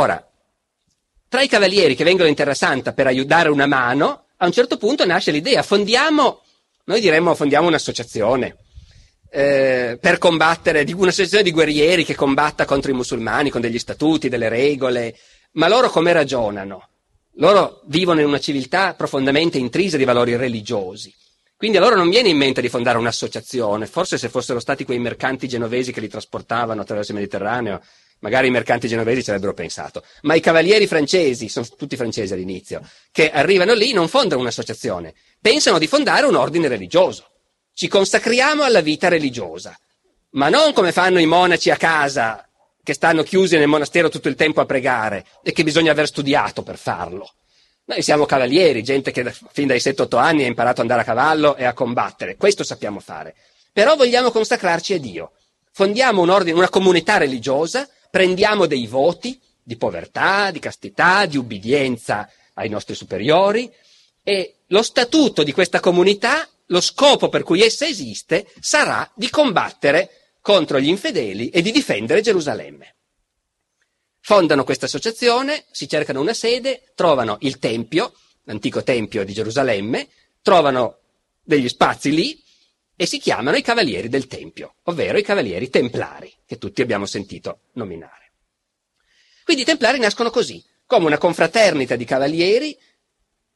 [0.00, 0.24] Ora,
[1.28, 4.76] tra i cavalieri che vengono in Terra Santa per aiutare una mano, a un certo
[4.76, 6.42] punto nasce l'idea, fondiamo,
[6.84, 8.56] noi diremmo fondiamo un'associazione,
[9.30, 14.48] eh, per combattere, un'associazione di guerrieri che combatta contro i musulmani con degli statuti, delle
[14.48, 15.16] regole,
[15.52, 16.88] ma loro come ragionano?
[17.38, 21.14] Loro vivono in una civiltà profondamente intrisa di valori religiosi.
[21.56, 24.98] Quindi a loro non viene in mente di fondare un'associazione, forse se fossero stati quei
[24.98, 27.80] mercanti genovesi che li trasportavano attraverso il Mediterraneo,
[28.18, 30.04] magari i mercanti genovesi ci avrebbero pensato.
[30.22, 35.78] Ma i cavalieri francesi, sono tutti francesi all'inizio, che arrivano lì non fondano un'associazione, pensano
[35.78, 37.30] di fondare un ordine religioso.
[37.72, 39.78] Ci consacriamo alla vita religiosa,
[40.32, 42.46] ma non come fanno i monaci a casa
[42.82, 46.62] che stanno chiusi nel monastero tutto il tempo a pregare e che bisogna aver studiato
[46.62, 47.32] per farlo.
[47.88, 51.54] Noi siamo cavalieri, gente che fin dai 7-8 anni ha imparato ad andare a cavallo
[51.54, 52.34] e a combattere.
[52.34, 53.36] Questo sappiamo fare.
[53.72, 55.32] Però vogliamo consacrarci a Dio.
[55.70, 62.28] Fondiamo un ordine, una comunità religiosa, prendiamo dei voti di povertà, di castità, di ubbidienza
[62.54, 63.72] ai nostri superiori
[64.24, 70.10] e lo statuto di questa comunità, lo scopo per cui essa esiste, sarà di combattere
[70.40, 72.95] contro gli infedeli e di difendere Gerusalemme.
[74.26, 78.12] Fondano questa associazione, si cercano una sede, trovano il Tempio,
[78.42, 80.08] l'antico Tempio di Gerusalemme,
[80.42, 80.98] trovano
[81.44, 82.42] degli spazi lì
[82.96, 87.60] e si chiamano i Cavalieri del Tempio, ovvero i Cavalieri Templari, che tutti abbiamo sentito
[87.74, 88.32] nominare.
[89.44, 92.76] Quindi i Templari nascono così, come una confraternita di cavalieri,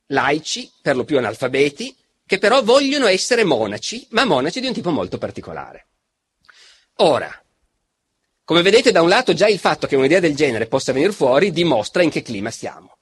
[0.07, 4.93] laici, per lo più analfabeti, che però vogliono essere monaci, ma monaci di un tipo
[4.93, 5.89] molto particolare.
[6.99, 7.40] Ora,
[8.51, 11.53] come vedete da un lato già il fatto che un'idea del genere possa venire fuori
[11.53, 12.97] dimostra in che clima siamo.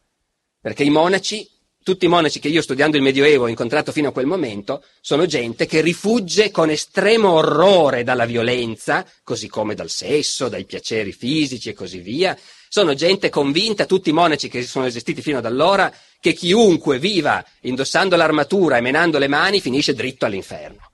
[0.60, 1.48] Perché i monaci,
[1.82, 5.24] tutti i monaci che io studiando il Medioevo ho incontrato fino a quel momento, sono
[5.24, 11.70] gente che rifugge con estremo orrore dalla violenza, così come dal sesso, dai piaceri fisici
[11.70, 12.36] e così via.
[12.68, 17.42] Sono gente convinta, tutti i monaci che sono esistiti fino ad allora, che chiunque viva
[17.62, 20.87] indossando l'armatura e menando le mani finisce dritto all'inferno.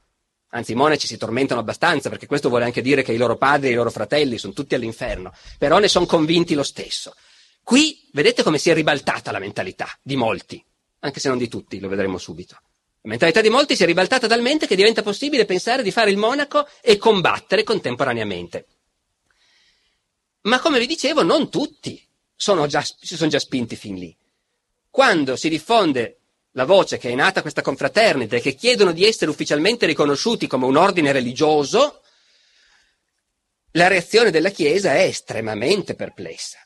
[0.55, 3.69] Anzi, i monaci si tormentano abbastanza perché questo vuole anche dire che i loro padri
[3.69, 7.17] e i loro fratelli sono tutti all'inferno, però ne sono convinti lo stesso.
[7.64, 10.64] Qui vedete come si è ribaltata la mentalità di molti,
[11.01, 12.55] anche se non di tutti, lo vedremo subito.
[13.01, 16.19] La mentalità di molti si è ribaltata talmente che diventa possibile pensare di fare il
[16.19, 18.67] monaco e combattere contemporaneamente.
[20.43, 22.01] Ma come vi dicevo, non tutti
[22.37, 24.17] sono già, si sono già spinti fin lì.
[24.88, 26.19] Quando si diffonde
[26.55, 30.67] la voce che è nata questa confraternita e che chiedono di essere ufficialmente riconosciuti come
[30.67, 32.01] un ordine religioso,
[33.73, 36.59] la reazione della Chiesa è estremamente perplessa.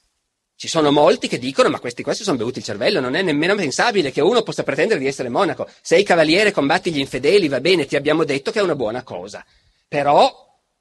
[0.55, 3.23] Ci sono molti che dicono, ma questi qua si sono bevuti il cervello, non è
[3.23, 5.69] nemmeno pensabile che uno possa pretendere di essere monaco.
[5.81, 9.45] Sei cavaliere, combatti gli infedeli, va bene, ti abbiamo detto che è una buona cosa.
[9.87, 10.31] Però,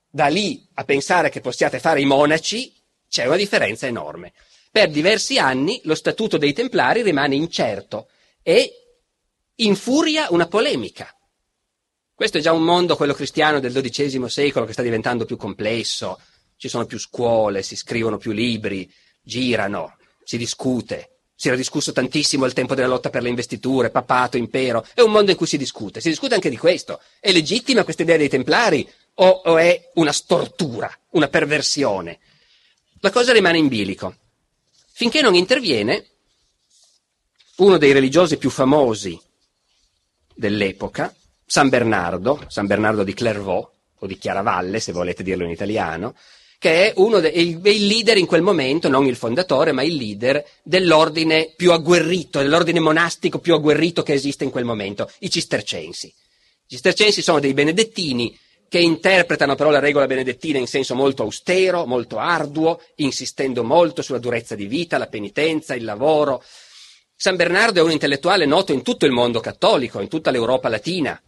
[0.10, 2.74] da lì a pensare che possiate fare i monaci,
[3.08, 4.34] c'è una differenza enorme.
[4.70, 8.10] Per diversi anni lo statuto dei Templari rimane incerto
[8.42, 8.87] e
[9.58, 11.12] infuria una polemica.
[12.14, 16.20] Questo è già un mondo, quello cristiano del XII secolo, che sta diventando più complesso.
[16.58, 18.92] Ci sono più scuole, si scrivono più libri,
[19.22, 21.12] girano, si discute.
[21.36, 24.84] Si era discusso tantissimo al tempo della lotta per le investiture, papato, impero.
[24.96, 26.02] È un mondo in cui si discute.
[26.02, 27.00] Si discute anche di questo.
[27.20, 32.18] È legittima questa idea dei templari o, o è una stortura, una perversione?
[33.02, 34.16] La cosa rimane in bilico.
[34.92, 36.08] Finché non interviene
[37.58, 39.22] uno dei religiosi più famosi
[40.38, 41.14] dell'epoca,
[41.46, 43.70] San Bernardo, San Bernardo di Clairvaux,
[44.00, 46.16] o di Chiaravalle, se volete dirlo in italiano,
[46.60, 50.44] che è uno dei il leader in quel momento, non il fondatore, ma il leader
[50.64, 56.08] dell'ordine più agguerrito, dell'ordine monastico più agguerrito che esiste in quel momento, i cistercensi.
[56.08, 58.38] I cistercensi sono dei benedettini
[58.70, 64.18] che interpretano però la regola benedettina in senso molto austero, molto arduo, insistendo molto sulla
[64.18, 66.44] durezza di vita, la penitenza, il lavoro,
[67.20, 71.20] San Bernardo è un intellettuale noto in tutto il mondo cattolico, in tutta l'Europa latina,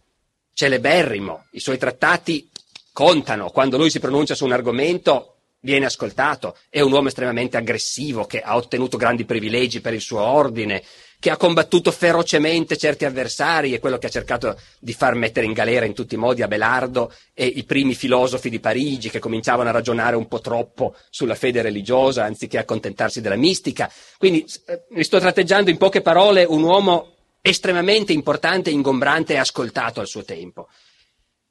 [0.52, 2.48] celeberrimo, i suoi trattati
[2.92, 8.24] contano, quando lui si pronuncia su un argomento viene ascoltato, è un uomo estremamente aggressivo
[8.24, 10.80] che ha ottenuto grandi privilegi per il suo ordine,
[11.20, 15.52] che ha combattuto ferocemente certi avversari, è quello che ha cercato di far mettere in
[15.52, 19.72] galera in tutti i modi Abelardo e i primi filosofi di Parigi che cominciavano a
[19.72, 23.92] ragionare un po' troppo sulla fede religiosa anziché accontentarsi della mistica.
[24.16, 27.12] Quindi eh, mi sto tratteggiando in poche parole un uomo
[27.42, 30.68] estremamente importante, ingombrante e ascoltato al suo tempo.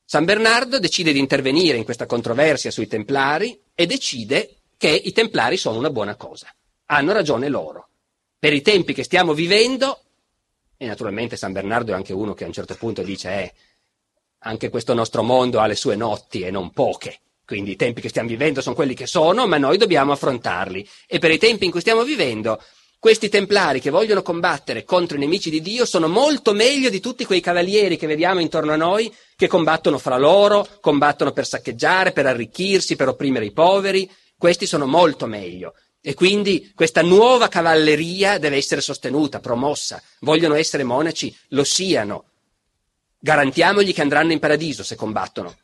[0.03, 5.57] San Bernardo decide di intervenire in questa controversia sui Templari e decide che i Templari
[5.57, 6.47] sono una buona cosa.
[6.87, 7.88] Hanno ragione loro
[8.39, 9.99] per i tempi che stiamo vivendo,
[10.81, 13.53] E naturalmente San Bernardo è anche uno che a un certo punto dice, eh,
[14.43, 17.19] anche questo nostro mondo ha le sue notti e non poche.
[17.45, 20.87] Quindi i tempi che stiamo vivendo sono quelli che sono, ma noi dobbiamo affrontarli.
[21.05, 22.63] E per i tempi in cui stiamo vivendo,
[22.97, 27.25] questi templari che vogliono combattere contro i nemici di Dio sono molto meglio di tutti
[27.25, 32.25] quei cavalieri che vediamo intorno a noi, che combattono fra loro, combattono per saccheggiare, per
[32.25, 34.09] arricchirsi, per opprimere i poveri.
[34.37, 35.73] Questi sono molto meglio.
[36.01, 40.01] E quindi questa nuova cavalleria deve essere sostenuta, promossa.
[40.19, 42.25] Vogliono essere monaci, lo siano.
[43.19, 45.55] Garantiamogli che andranno in paradiso se combattono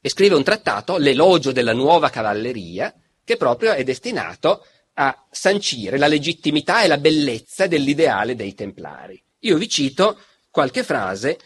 [0.00, 6.08] e scrive un trattato, l'elogio della nuova cavalleria, che proprio è destinato a sancire la
[6.08, 9.18] legittimità e la bellezza dell'ideale dei templari.
[9.40, 10.18] Io vi cito
[10.50, 11.38] qualche frase,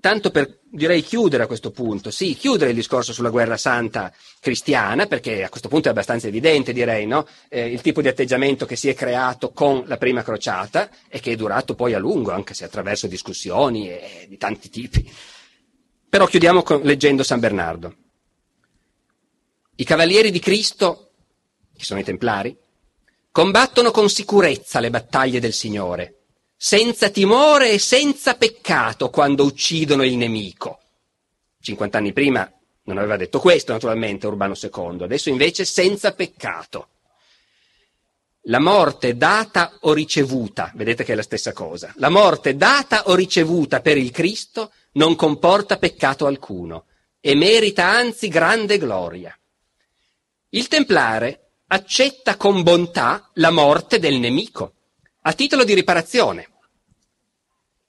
[0.00, 5.06] tanto per direi chiudere a questo punto, sì, chiudere il discorso sulla guerra santa cristiana,
[5.06, 7.26] perché a questo punto è abbastanza evidente, direi, no?
[7.48, 11.32] eh, il tipo di atteggiamento che si è creato con la prima crociata e che
[11.32, 15.10] è durato poi a lungo, anche se attraverso discussioni e, di tanti tipi.
[16.08, 17.94] Però chiudiamo con, leggendo San Bernardo.
[19.76, 21.12] I cavalieri di Cristo,
[21.76, 22.56] che sono i templari,
[23.30, 26.19] combattono con sicurezza le battaglie del Signore,
[26.62, 30.78] senza timore e senza peccato quando uccidono il nemico.
[31.58, 32.52] 50 anni prima
[32.82, 36.88] non aveva detto questo, naturalmente, Urbano II, adesso invece senza peccato.
[38.42, 43.14] La morte data o ricevuta, vedete che è la stessa cosa, la morte data o
[43.14, 46.84] ricevuta per il Cristo non comporta peccato alcuno
[47.20, 49.34] e merita anzi grande gloria.
[50.50, 54.74] Il templare accetta con bontà la morte del nemico,
[55.22, 56.48] a titolo di riparazione,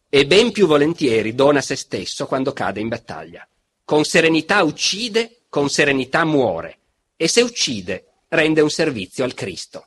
[0.10, 3.48] e ben più volentieri dona se stesso quando cade in battaglia.
[3.86, 6.80] Con serenità uccide, con serenità muore,
[7.16, 9.86] e se uccide rende un servizio al Cristo.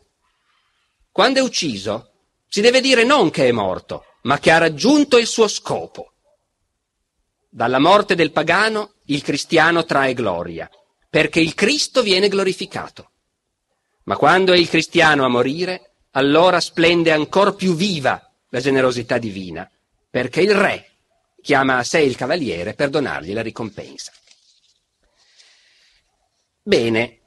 [1.13, 2.13] Quando è ucciso,
[2.49, 6.13] si deve dire non che è morto, ma che ha raggiunto il suo scopo.
[7.49, 10.71] Dalla morte del pagano il cristiano trae gloria,
[11.11, 13.11] perché il Cristo viene glorificato.
[14.05, 19.71] Ma quando è il cristiano a morire, allora splende ancor più viva la generosità divina,
[20.11, 20.91] perché il re
[21.41, 24.13] chiama a sé il cavaliere per donargli la ricompensa.
[26.63, 27.21] Bene,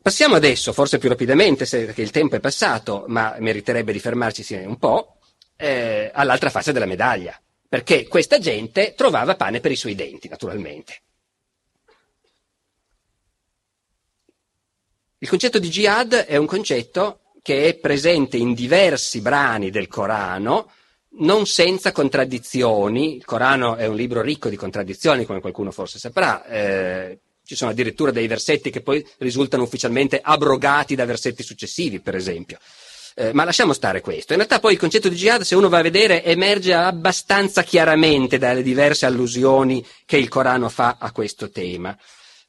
[0.00, 4.78] passiamo adesso, forse più rapidamente, perché il tempo è passato, ma meriterebbe di fermarci un
[4.78, 5.16] po',
[5.56, 7.36] eh, all'altra faccia della medaglia
[7.72, 11.00] perché questa gente trovava pane per i suoi denti, naturalmente.
[15.16, 20.70] Il concetto di jihad è un concetto che è presente in diversi brani del Corano,
[21.18, 23.16] non senza contraddizioni.
[23.16, 26.46] Il Corano è un libro ricco di contraddizioni, come qualcuno forse saprà.
[26.46, 32.14] Eh, ci sono addirittura dei versetti che poi risultano ufficialmente abrogati da versetti successivi, per
[32.14, 32.58] esempio.
[33.14, 34.32] Eh, ma lasciamo stare questo.
[34.32, 38.38] In realtà poi il concetto di jihad, se uno va a vedere, emerge abbastanza chiaramente
[38.38, 41.94] dalle diverse allusioni che il Corano fa a questo tema.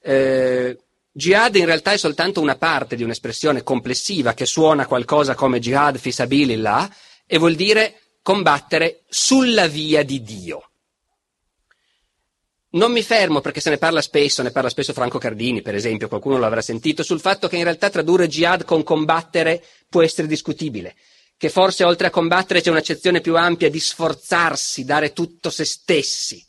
[0.01, 0.77] Eh,
[1.15, 5.97] jihad in realtà è soltanto una parte di un'espressione complessiva che suona qualcosa come jihad
[5.97, 6.95] fisabilillah
[7.27, 10.69] e vuol dire combattere sulla via di Dio.
[12.71, 16.07] Non mi fermo perché se ne parla spesso, ne parla spesso Franco Cardini, per esempio,
[16.07, 20.95] qualcuno l'avrà sentito, sul fatto che in realtà tradurre jihad con combattere può essere discutibile,
[21.37, 26.43] che forse oltre a combattere c'è un'accezione più ampia di sforzarsi, dare tutto se stessi.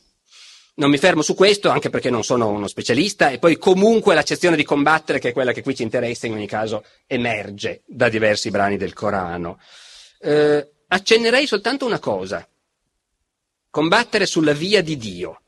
[0.76, 4.56] Non mi fermo su questo, anche perché non sono uno specialista, e poi comunque l'accezione
[4.56, 8.50] di combattere, che è quella che qui ci interessa, in ogni caso emerge da diversi
[8.50, 9.60] brani del Corano.
[10.18, 12.46] Eh, accennerei soltanto una cosa.
[13.70, 15.40] Combattere sulla via di Dio.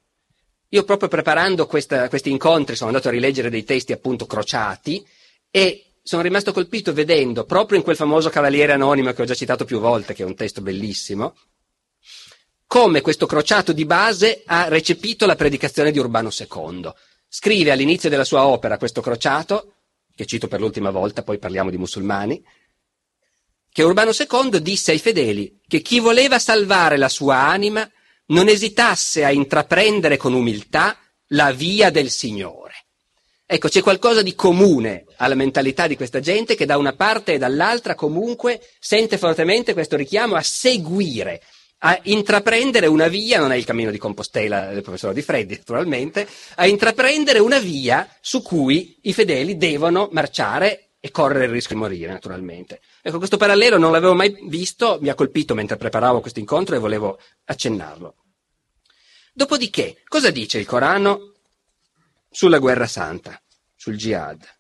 [0.71, 5.05] Io proprio preparando questa, questi incontri sono andato a rileggere dei testi appunto crociati
[5.51, 9.65] e sono rimasto colpito vedendo proprio in quel famoso Cavaliere Anonimo che ho già citato
[9.65, 11.35] più volte, che è un testo bellissimo,
[12.77, 16.93] come questo crociato di base ha recepito la predicazione di Urbano II.
[17.27, 19.77] Scrive all'inizio della sua opera questo crociato,
[20.15, 22.45] che cito per l'ultima volta, poi parliamo di musulmani,
[23.73, 27.91] che Urbano II disse ai fedeli che chi voleva salvare la sua anima
[28.27, 30.99] non esitasse a intraprendere con umiltà
[31.29, 32.75] la via del Signore.
[33.47, 37.39] Ecco, c'è qualcosa di comune alla mentalità di questa gente che da una parte e
[37.39, 41.41] dall'altra comunque sente fortemente questo richiamo a seguire,
[41.79, 46.27] a intraprendere una via, non è il cammino di Compostela del professore Di Freddi naturalmente,
[46.55, 51.81] a intraprendere una via su cui i fedeli devono marciare e correre il rischio di
[51.83, 52.81] morire naturalmente.
[53.03, 56.81] Ecco, questo parallelo non l'avevo mai visto, mi ha colpito mentre preparavo questo incontro e
[56.81, 58.15] volevo accennarlo.
[59.33, 61.35] Dopodiché, cosa dice il Corano
[62.31, 63.41] sulla guerra santa,
[63.75, 64.56] sul jihad?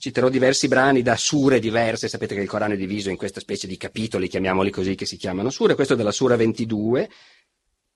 [0.00, 3.66] Citerò diversi brani da sure diverse, sapete che il Corano è diviso in questa specie
[3.66, 7.10] di capitoli, chiamiamoli così, che si chiamano sure, questo è della sura 22,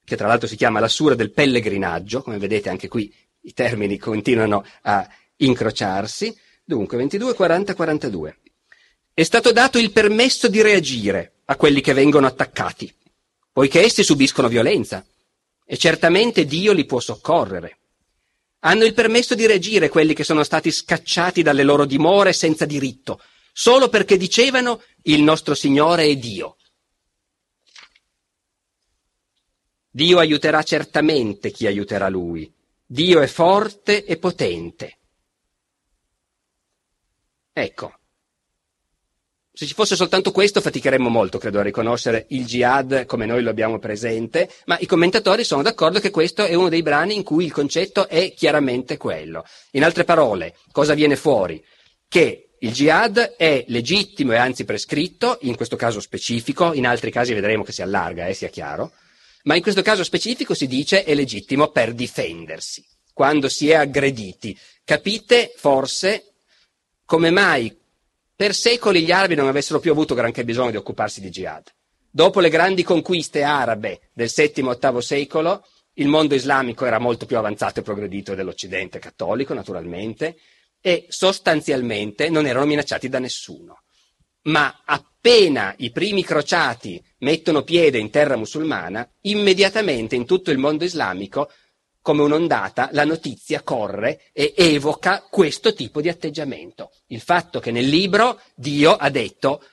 [0.05, 3.97] che tra l'altro si chiama la sura del pellegrinaggio, come vedete anche qui i termini
[3.97, 8.37] continuano a incrociarsi, dunque 22, 40, 42.
[9.11, 12.93] È stato dato il permesso di reagire a quelli che vengono attaccati,
[13.51, 15.03] poiché essi subiscono violenza,
[15.65, 17.79] e certamente Dio li può soccorrere.
[18.65, 23.21] Hanno il permesso di reagire quelli che sono stati scacciati dalle loro dimore senza diritto,
[23.53, 26.57] solo perché dicevano il nostro Signore è Dio.
[29.91, 32.51] Dio aiuterà certamente chi aiuterà Lui.
[32.83, 34.97] Dio è forte e potente.
[37.53, 37.99] Ecco,
[39.55, 43.49] se ci fosse soltanto questo faticheremmo molto, credo, a riconoscere il jihad come noi lo
[43.49, 47.45] abbiamo presente, ma i commentatori sono d'accordo che questo è uno dei brani in cui
[47.45, 49.45] il concetto è chiaramente quello.
[49.71, 51.63] In altre parole, cosa viene fuori?
[52.05, 57.33] Che il jihad è legittimo e anzi prescritto, in questo caso specifico, in altri casi
[57.33, 58.91] vedremo che si allarga, eh, sia chiaro,
[59.43, 64.57] ma in questo caso specifico si dice è legittimo per difendersi, quando si è aggrediti.
[64.83, 66.33] Capite forse
[67.05, 67.83] come mai
[68.35, 71.71] per secoli gli arabi non avessero più avuto granché bisogno di occuparsi di jihad.
[72.09, 77.79] Dopo le grandi conquiste arabe del VII-VIII secolo, il mondo islamico era molto più avanzato
[77.79, 80.37] e progredito dell'Occidente cattolico, naturalmente,
[80.81, 83.83] e sostanzialmente non erano minacciati da nessuno.
[84.43, 90.83] Ma appena i primi crociati mettono piede in terra musulmana, immediatamente in tutto il mondo
[90.83, 91.49] islamico
[92.05, 96.91] come un'ondata, la notizia corre e evoca questo tipo di atteggiamento.
[97.07, 99.63] Il fatto che nel libro Dio ha detto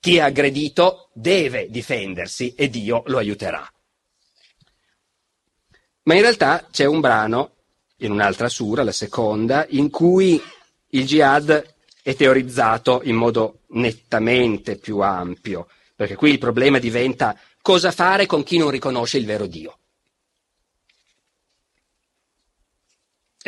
[0.00, 3.70] chi è aggredito deve difendersi e Dio lo aiuterà.
[6.04, 7.56] Ma in realtà c'è un brano,
[7.98, 10.42] in un'altra sura, la seconda, in cui
[10.92, 17.90] il jihad è teorizzato in modo nettamente più ampio, perché qui il problema diventa cosa
[17.90, 19.77] fare con chi non riconosce il vero Dio.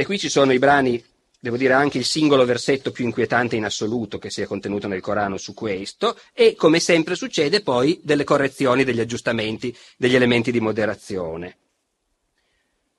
[0.00, 1.04] E qui ci sono i brani,
[1.38, 5.36] devo dire anche il singolo versetto più inquietante in assoluto che sia contenuto nel Corano
[5.36, 11.58] su questo, e come sempre succede poi delle correzioni, degli aggiustamenti, degli elementi di moderazione.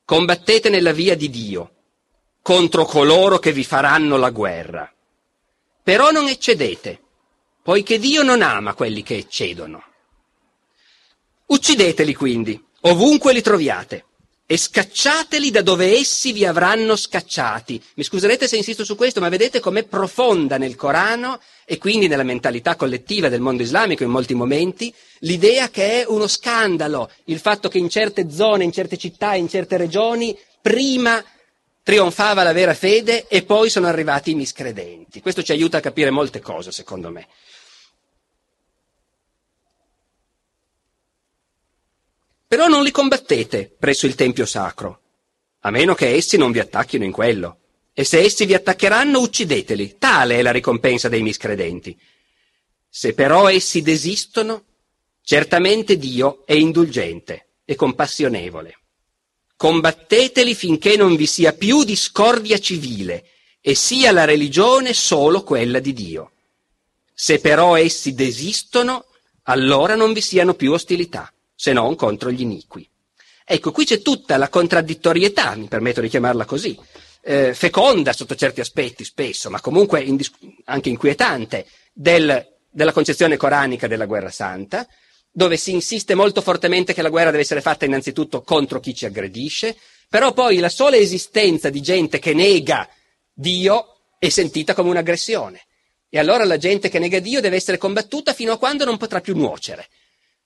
[0.05, 1.71] Combattete nella via di Dio
[2.43, 4.93] contro coloro che vi faranno la guerra.
[5.81, 7.01] Però non eccedete,
[7.63, 9.83] poiché Dio non ama quelli che eccedono.
[11.47, 14.05] Uccideteli quindi, ovunque li troviate
[14.51, 17.81] e scacciateli da dove essi vi avranno scacciati.
[17.93, 22.23] Mi scuserete se insisto su questo, ma vedete com'è profonda nel Corano e quindi nella
[22.23, 27.69] mentalità collettiva del mondo islamico in molti momenti l'idea che è uno scandalo il fatto
[27.69, 31.23] che in certe zone, in certe città, in certe regioni prima
[31.81, 35.21] trionfava la vera fede e poi sono arrivati i miscredenti.
[35.21, 37.25] Questo ci aiuta a capire molte cose, secondo me.
[42.51, 44.99] Però non li combattete presso il Tempio sacro,
[45.61, 47.59] a meno che essi non vi attacchino in quello.
[47.93, 49.95] E se essi vi attaccheranno, uccideteli.
[49.97, 51.97] Tale è la ricompensa dei miscredenti.
[52.89, 54.65] Se però essi desistono,
[55.21, 58.79] certamente Dio è indulgente e compassionevole.
[59.55, 63.29] Combatteteli finché non vi sia più discordia civile
[63.61, 66.31] e sia la religione solo quella di Dio.
[67.13, 69.05] Se però essi desistono,
[69.43, 71.31] allora non vi siano più ostilità
[71.61, 72.89] se non contro gli iniqui.
[73.45, 76.75] Ecco, qui c'è tutta la contraddittorietà, mi permetto di chiamarla così,
[77.21, 80.33] eh, feconda sotto certi aspetti spesso, ma comunque indis-
[80.65, 84.87] anche inquietante, del, della concezione coranica della guerra santa,
[85.31, 89.05] dove si insiste molto fortemente che la guerra deve essere fatta innanzitutto contro chi ci
[89.05, 89.77] aggredisce,
[90.09, 92.89] però poi la sola esistenza di gente che nega
[93.31, 95.61] Dio è sentita come un'aggressione.
[96.09, 99.21] E allora la gente che nega Dio deve essere combattuta fino a quando non potrà
[99.21, 99.87] più nuocere.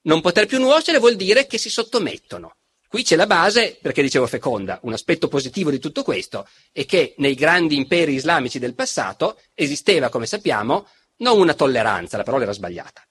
[0.06, 2.58] Non poter più nuocere vuol dire che si sottomettono.
[2.88, 7.16] Qui c'è la base, perché dicevo feconda, un aspetto positivo di tutto questo è che
[7.18, 10.88] nei grandi imperi islamici del passato esisteva, come sappiamo,
[11.18, 13.04] non una tolleranza, la parola era sbagliata,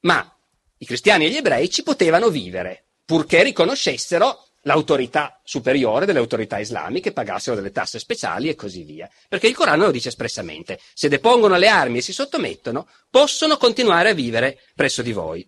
[0.00, 0.36] ma
[0.78, 7.12] i cristiani e gli ebrei ci potevano vivere, purché riconoscessero l'autorità superiore delle autorità islamiche,
[7.12, 9.08] pagassero delle tasse speciali e così via.
[9.28, 14.10] Perché il Corano lo dice espressamente, se depongono le armi e si sottomettono, possono continuare
[14.10, 15.46] a vivere presso di voi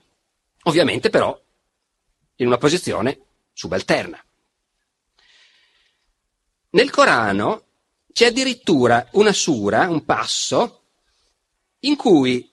[0.67, 1.39] ovviamente però
[2.37, 3.21] in una posizione
[3.53, 4.23] subalterna.
[6.71, 7.65] Nel Corano
[8.13, 10.83] c'è addirittura una sura, un passo,
[11.81, 12.51] in cui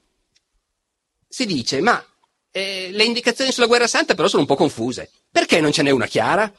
[1.28, 2.04] si dice ma
[2.52, 5.90] eh, le indicazioni sulla guerra santa però sono un po' confuse, perché non ce n'è
[5.90, 6.52] una chiara?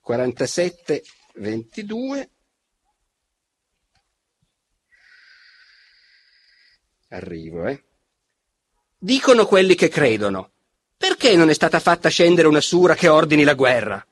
[0.00, 1.04] 47,
[1.34, 2.30] 22.
[7.08, 7.89] Arrivo, eh.
[9.02, 10.50] Dicono quelli che credono.
[10.94, 14.06] Perché non è stata fatta scendere una sura che ordini la guerra?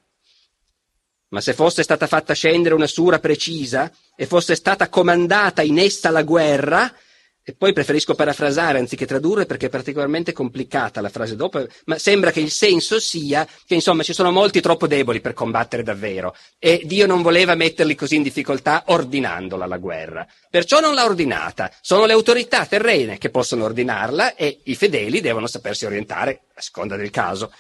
[1.29, 6.09] Ma se fosse stata fatta scendere una sura precisa e fosse stata comandata in essa
[6.09, 6.91] la guerra,
[7.49, 12.31] e poi preferisco parafrasare anziché tradurre perché è particolarmente complicata la frase dopo, ma sembra
[12.31, 16.83] che il senso sia che insomma ci sono molti troppo deboli per combattere davvero e
[16.85, 20.27] Dio non voleva metterli così in difficoltà ordinandola la guerra.
[20.51, 21.73] Perciò non l'ha ordinata.
[21.81, 26.97] Sono le autorità terrene che possono ordinarla e i fedeli devono sapersi orientare a seconda
[26.97, 27.51] del caso.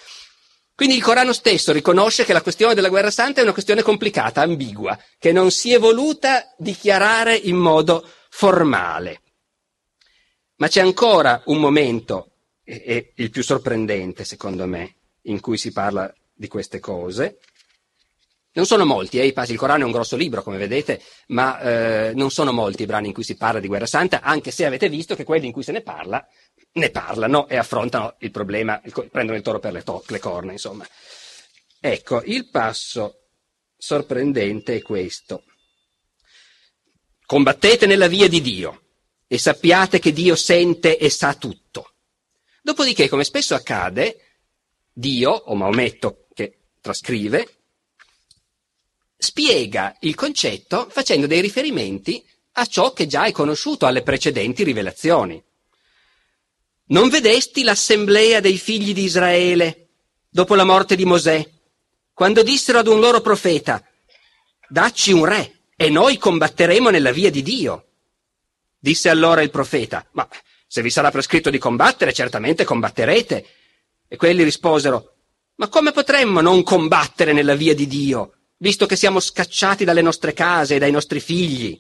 [0.75, 4.43] Quindi il Corano stesso riconosce che la questione della guerra santa è una questione complicata,
[4.43, 9.23] ambigua, che non si è voluta dichiarare in modo formale.
[10.59, 12.33] Ma c'è ancora un momento,
[12.65, 17.39] e, e il più sorprendente secondo me, in cui si parla di queste cose.
[18.53, 22.33] Non sono molti, eh, il Corano è un grosso libro, come vedete, ma eh, non
[22.33, 25.15] sono molti i brani in cui si parla di guerra santa, anche se avete visto
[25.15, 26.27] che quelli in cui se ne parla,
[26.73, 30.51] ne parlano e affrontano il problema, il, prendono il toro per le, to- le corna,
[30.51, 30.85] insomma.
[31.79, 33.29] Ecco, il passo
[33.77, 35.45] sorprendente è questo.
[37.27, 38.88] Combattete nella via di Dio
[39.29, 41.93] e sappiate che Dio sente e sa tutto.
[42.63, 44.39] Dopodiché, come spesso accade,
[44.93, 47.59] Dio, o Maometto che trascrive,
[49.17, 55.41] spiega il concetto facendo dei riferimenti a ciò che già è conosciuto alle precedenti rivelazioni.
[56.87, 59.89] Non vedesti l'assemblea dei figli di Israele
[60.29, 61.47] dopo la morte di Mosè,
[62.13, 63.85] quando dissero ad un loro profeta,
[64.69, 67.88] dacci un re e noi combatteremo nella via di Dio.
[68.89, 70.27] Disse allora il profeta, ma
[70.67, 73.47] se vi sarà prescritto di combattere, certamente combatterete.
[74.09, 75.17] E quelli risposero,
[75.57, 80.33] ma come potremmo non combattere nella via di Dio, visto che siamo scacciati dalle nostre
[80.33, 81.79] case e dai nostri figli?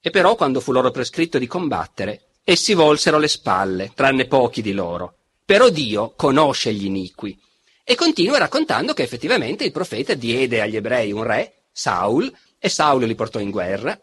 [0.00, 4.72] E però quando fu loro prescritto di combattere, essi volsero le spalle, tranne pochi di
[4.72, 5.18] loro.
[5.44, 7.38] Però Dio conosce gli iniqui.
[7.84, 13.04] E continua raccontando che effettivamente il profeta diede agli ebrei un re, Saul, e Saul
[13.04, 14.00] li portò in guerra,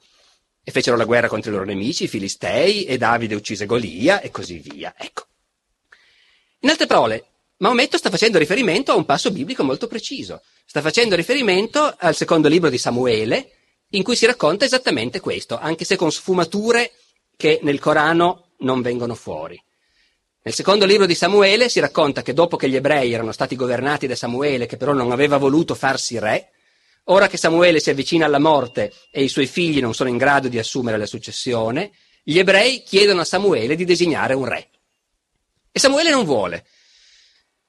[0.64, 4.32] e fecero la guerra contro i loro nemici, i Filistei, e Davide uccise Golia, e
[4.32, 4.94] così via.
[4.98, 5.26] Ecco.
[6.60, 7.26] In altre parole,
[7.58, 10.42] Maometto sta facendo riferimento a un passo biblico molto preciso.
[10.66, 13.52] Sta facendo riferimento al secondo libro di Samuele,
[13.90, 16.92] in cui si racconta esattamente questo, anche se con sfumature
[17.38, 19.62] che nel Corano non vengono fuori.
[20.42, 24.08] Nel secondo libro di Samuele si racconta che dopo che gli ebrei erano stati governati
[24.08, 26.52] da Samuele, che però non aveva voluto farsi re,
[27.08, 30.48] Ora che Samuele si avvicina alla morte e i suoi figli non sono in grado
[30.48, 31.92] di assumere la successione,
[32.24, 34.70] gli ebrei chiedono a Samuele di designare un re.
[35.70, 36.66] E Samuele non vuole.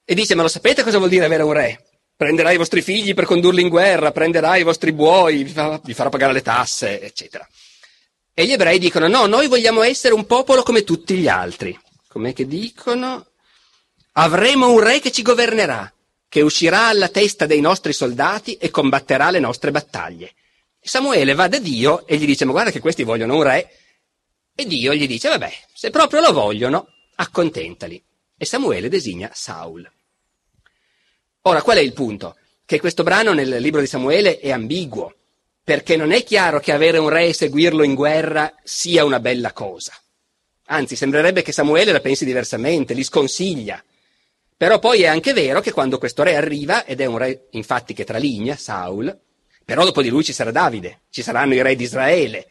[0.05, 1.85] E dice, ma lo sapete cosa vuol dire avere un re?
[2.16, 5.95] Prenderà i vostri figli per condurli in guerra, prenderà i vostri buoi, vi, fa, vi
[5.95, 7.49] farà pagare le tasse, eccetera.
[8.32, 11.76] E gli ebrei dicono, no, noi vogliamo essere un popolo come tutti gli altri.
[12.07, 13.26] Com'è che dicono?
[14.12, 15.94] Avremo un re che ci governerà
[16.35, 20.32] che uscirà alla testa dei nostri soldati e combatterà le nostre battaglie.
[20.80, 23.70] Samuele va da Dio e gli dice, ma guarda che questi vogliono un re.
[24.53, 28.03] E Dio gli dice, vabbè, se proprio lo vogliono, accontentali.
[28.37, 29.89] E Samuele designa Saul.
[31.43, 32.37] Ora, qual è il punto?
[32.66, 35.14] Che questo brano nel libro di Samuele è ambiguo,
[35.62, 39.53] perché non è chiaro che avere un re e seguirlo in guerra sia una bella
[39.53, 39.93] cosa.
[40.64, 43.80] Anzi, sembrerebbe che Samuele la pensi diversamente, li sconsiglia.
[44.57, 47.93] Però poi è anche vero che quando questo re arriva, ed è un re infatti
[47.93, 49.19] che traligna, Saul,
[49.65, 52.49] però dopo di lui ci sarà Davide, ci saranno i re di Israele,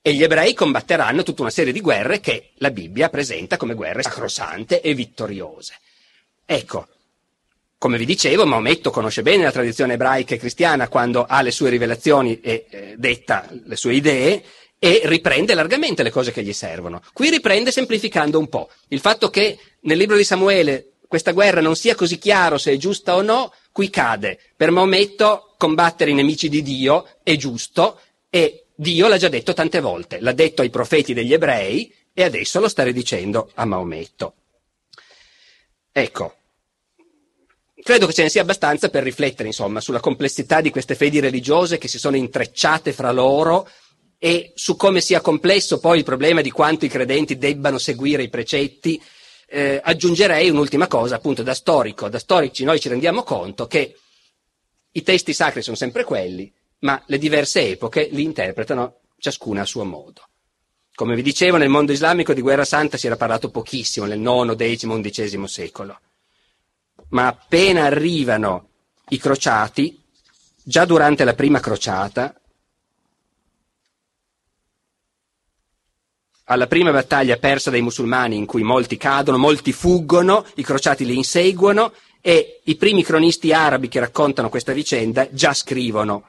[0.00, 4.02] e gli ebrei combatteranno tutta una serie di guerre che la Bibbia presenta come guerre
[4.02, 5.74] sacrosante e vittoriose.
[6.44, 6.88] Ecco,
[7.78, 11.70] come vi dicevo, Maometto conosce bene la tradizione ebraica e cristiana quando ha le sue
[11.70, 14.42] rivelazioni e eh, detta le sue idee
[14.78, 17.00] e riprende largamente le cose che gli servono.
[17.12, 18.70] Qui riprende semplificando un po'.
[18.88, 22.76] Il fatto che nel libro di Samuele questa guerra non sia così chiaro se è
[22.78, 24.38] giusta o no, qui cade.
[24.56, 28.00] Per Maometto combattere i nemici di Dio è giusto
[28.30, 32.60] e Dio l'ha già detto tante volte, l'ha detto ai profeti degli ebrei e adesso
[32.60, 34.34] lo sta ridicendo a Maometto.
[35.92, 36.34] Ecco,
[37.82, 41.76] credo che ce ne sia abbastanza per riflettere, insomma, sulla complessità di queste fedi religiose
[41.76, 43.68] che si sono intrecciate fra loro
[44.16, 48.30] e su come sia complesso poi il problema di quanto i credenti debbano seguire i
[48.30, 48.98] precetti
[49.52, 53.98] eh, aggiungerei un'ultima cosa, appunto da storico, da storici noi ci rendiamo conto che
[54.90, 56.50] i testi sacri sono sempre quelli,
[56.80, 60.26] ma le diverse epoche li interpretano ciascuna a suo modo.
[60.94, 64.56] Come vi dicevo, nel mondo islamico di guerra santa si era parlato pochissimo nel IX,
[64.56, 66.00] X, XI secolo.
[67.10, 68.68] Ma appena arrivano
[69.10, 70.02] i crociati,
[70.62, 72.40] già durante la prima crociata,
[76.52, 81.16] alla prima battaglia persa dai musulmani in cui molti cadono, molti fuggono, i crociati li
[81.16, 86.28] inseguono e i primi cronisti arabi che raccontano questa vicenda già scrivono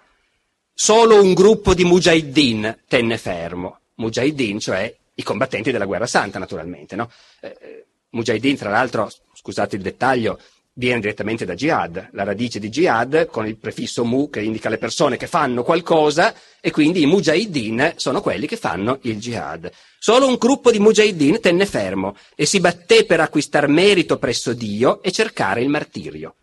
[0.73, 3.79] solo un gruppo di mujahideen tenne fermo.
[3.95, 6.95] Mujahideen, cioè i combattenti della guerra santa, naturalmente.
[6.95, 7.11] No?
[7.39, 10.39] Eh, eh mujahideen, tra l'altro, scusate il dettaglio,
[10.73, 14.77] viene direttamente da jihad, la radice di jihad con il prefisso mu che indica le
[14.77, 19.71] persone che fanno qualcosa e quindi i mujahideen sono quelli che fanno il jihad.
[19.99, 25.01] Solo un gruppo di mujahideen tenne fermo e si batté per acquistar merito presso Dio
[25.01, 26.35] e cercare il martirio.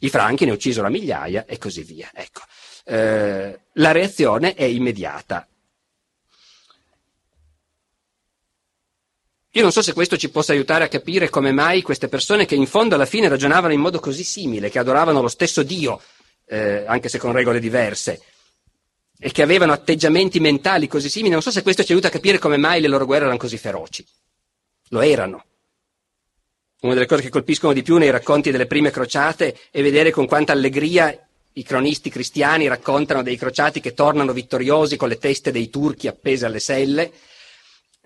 [0.00, 2.10] I franchi ne uccisero a migliaia e così via.
[2.14, 2.42] Ecco.
[2.84, 5.46] Eh, la reazione è immediata.
[9.52, 12.54] Io non so se questo ci possa aiutare a capire come mai queste persone che
[12.54, 16.00] in fondo alla fine ragionavano in modo così simile, che adoravano lo stesso Dio,
[16.46, 18.20] eh, anche se con regole diverse,
[19.18, 22.38] e che avevano atteggiamenti mentali così simili, non so se questo ci aiuta a capire
[22.38, 24.06] come mai le loro guerre erano così feroci.
[24.90, 25.44] Lo erano.
[26.80, 30.26] Una delle cose che colpiscono di più nei racconti delle prime crociate è vedere con
[30.26, 31.12] quanta allegria
[31.54, 36.46] i cronisti cristiani raccontano dei crociati che tornano vittoriosi con le teste dei turchi appese
[36.46, 37.12] alle selle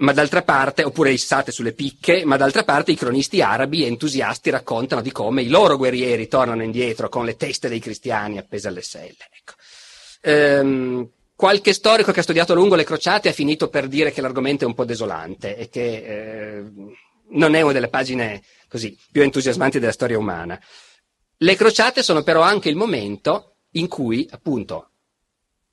[0.02, 5.00] ma d'altra parte, oppure issate sulle picche, ma d'altra parte i cronisti arabi entusiasti raccontano
[5.00, 9.28] di come i loro guerrieri tornano indietro con le teste dei cristiani appese alle selle.
[9.30, 9.52] Ecco.
[10.22, 14.20] Ehm, qualche storico che ha studiato a lungo le crociate ha finito per dire che
[14.20, 16.64] l'argomento è un po' desolante e che eh,
[17.30, 20.60] non è una delle pagine così più entusiasmanti della storia umana.
[21.36, 24.90] Le crociate sono però anche il momento in cui, appunto,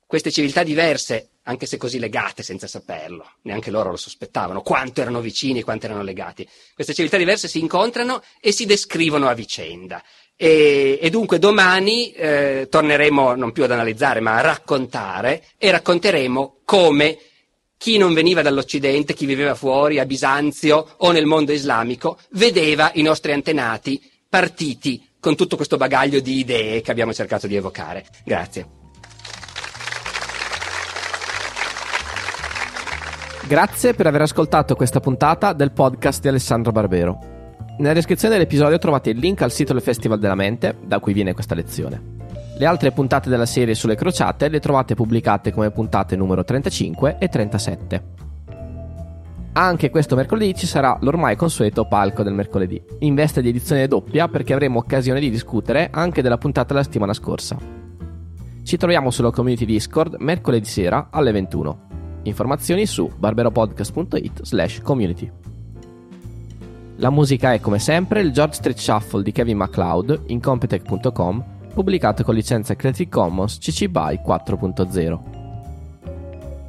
[0.06, 5.20] queste civiltà diverse anche se così legate senza saperlo, neanche loro lo sospettavano, quanto erano
[5.20, 6.48] vicini, quanto erano legati.
[6.74, 10.02] Queste civiltà diverse si incontrano e si descrivono a vicenda.
[10.36, 16.60] E, e dunque domani eh, torneremo non più ad analizzare, ma a raccontare e racconteremo
[16.64, 17.18] come
[17.76, 23.02] chi non veniva dall'Occidente, chi viveva fuori, a Bisanzio o nel mondo islamico, vedeva i
[23.02, 28.06] nostri antenati partiti con tutto questo bagaglio di idee che abbiamo cercato di evocare.
[28.24, 28.79] Grazie.
[33.50, 37.18] Grazie per aver ascoltato questa puntata del podcast di Alessandro Barbero.
[37.78, 41.34] Nella descrizione dell'episodio trovate il link al sito del Festival della Mente, da cui viene
[41.34, 42.00] questa lezione.
[42.56, 47.28] Le altre puntate della serie sulle crociate le trovate pubblicate come puntate numero 35 e
[47.28, 48.02] 37.
[49.54, 54.28] Anche questo mercoledì ci sarà l'ormai consueto palco del mercoledì, in veste di edizione doppia
[54.28, 57.58] perché avremo occasione di discutere anche della puntata della settimana scorsa.
[58.62, 61.88] Ci troviamo sulla community Discord mercoledì sera alle 21.
[62.22, 65.30] Informazioni su barberopodcast.it slash community.
[66.96, 72.24] La musica è come sempre il George Street Shuffle di Kevin MacLeod in Competech.com pubblicato
[72.24, 75.18] con licenza Creative Commons CC BY 4.0.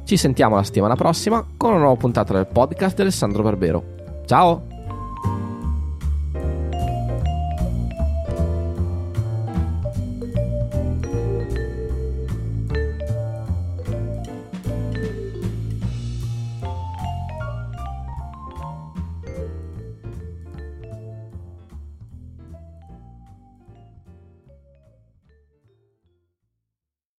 [0.04, 3.84] Ci sentiamo la settimana prossima con una nuova puntata del podcast di Alessandro Barbero.
[4.24, 5.51] Ciao!